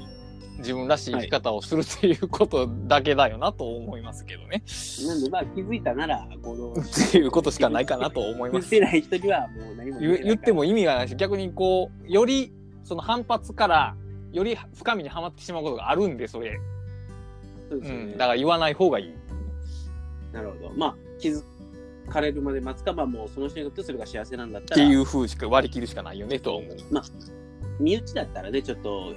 [0.58, 4.62] 自分らしい生き方をするっていうことだけだよなと思いますけどね、
[5.06, 6.74] なんで、まあ、気づいたなら行動っ
[7.10, 8.70] ていうことしかないかなと思います。
[8.70, 12.52] 気づいてない人にはもう何も言えない言っても意味がないし逆にこうより
[12.84, 13.96] その反発から
[14.32, 18.12] より深みにはまってしまうことがあるんでそれ、うん、そうですよね。
[18.12, 19.14] だから言わない方がいい。
[20.32, 20.74] なるほど。
[20.76, 21.42] まあ、気づ
[22.10, 26.76] かれるまで待つか、まあ、もうその人にとってそれが幸せなんだったら、っていう風しか割り切るしかないよねと思う。
[27.80, 29.14] 身内だったらね、ちょっと、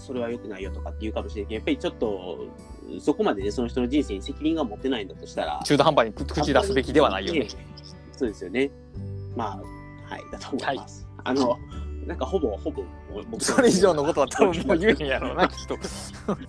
[0.00, 7.48] それは良くないよとかって言うかもしれないけど、やっぱりちょっと、そこまでね、その人の人生に責任が持ってないんだとしたら、中途半端に口口出すべきではないよね。
[8.12, 8.70] そうですよね。
[9.36, 11.06] まあ、はい、だと思います。
[11.22, 11.58] あの、
[12.10, 12.82] なんかほぼ、ほぼ、
[13.30, 15.76] 僕それ以上のことは多分もう言えへんやろうな、 きっと。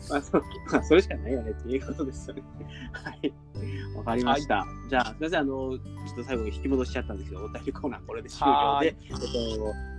[0.10, 0.44] まあ、そう
[0.74, 2.44] まあ、それしかないよねっていうことですよね。
[2.92, 3.32] はい。
[3.96, 4.66] わかりました。
[4.90, 9.28] じゃあ、すみません、あの、ちょっと最後に引き戻しちゃったんですけど、お便りコーナーこれで終了はで、えっと、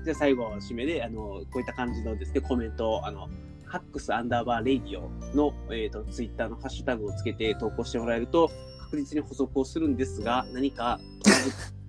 [0.04, 3.28] じゃあ最後、締めで、あの、こういった感じのですね、コメントを、あの、
[3.64, 8.50] ハックスアンダーバーレイディオの、えっ、と、ツイッターのハッシュタグをつけて投稿してもらえると、
[8.80, 11.42] 確実に補足をするんですが、何かトラブ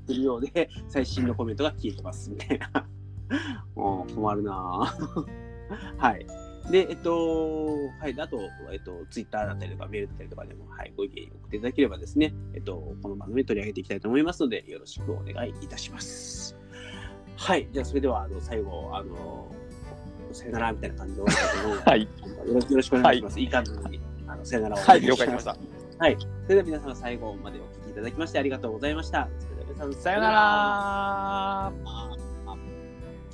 [0.03, 2.88] ってるようで、最新のコメントが消えてます、みたいな。
[3.76, 4.54] もう困るな
[5.98, 6.26] はい。
[6.72, 8.40] で、えっと、はい、あと、
[8.72, 16.56] えっと、ツイッターだったりとか、メールだったりとかでも、はい、ご意見送っていただければですね、えっと、この番組取り上げていきたいと思いますので、よろしくお願いいたします。
[17.36, 19.54] はい、じゃあ、それでは、あの、最後、あの、
[20.32, 21.84] さよならみたいな感じで終わりたいと思います。
[21.90, 22.02] はい。
[22.02, 22.08] よ
[22.76, 23.34] ろしくお願いします。
[23.34, 25.56] はい、いい感じに、あの、さよならをはい、了解しました。
[26.00, 26.18] はい。
[26.20, 29.30] それでは皆様、最後までお聞きいただきましてありがとうございました。
[29.40, 31.72] それでは皆さん、さよなら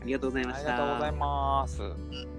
[0.01, 0.73] ありがとうございました。
[0.73, 2.38] ありがとうございます。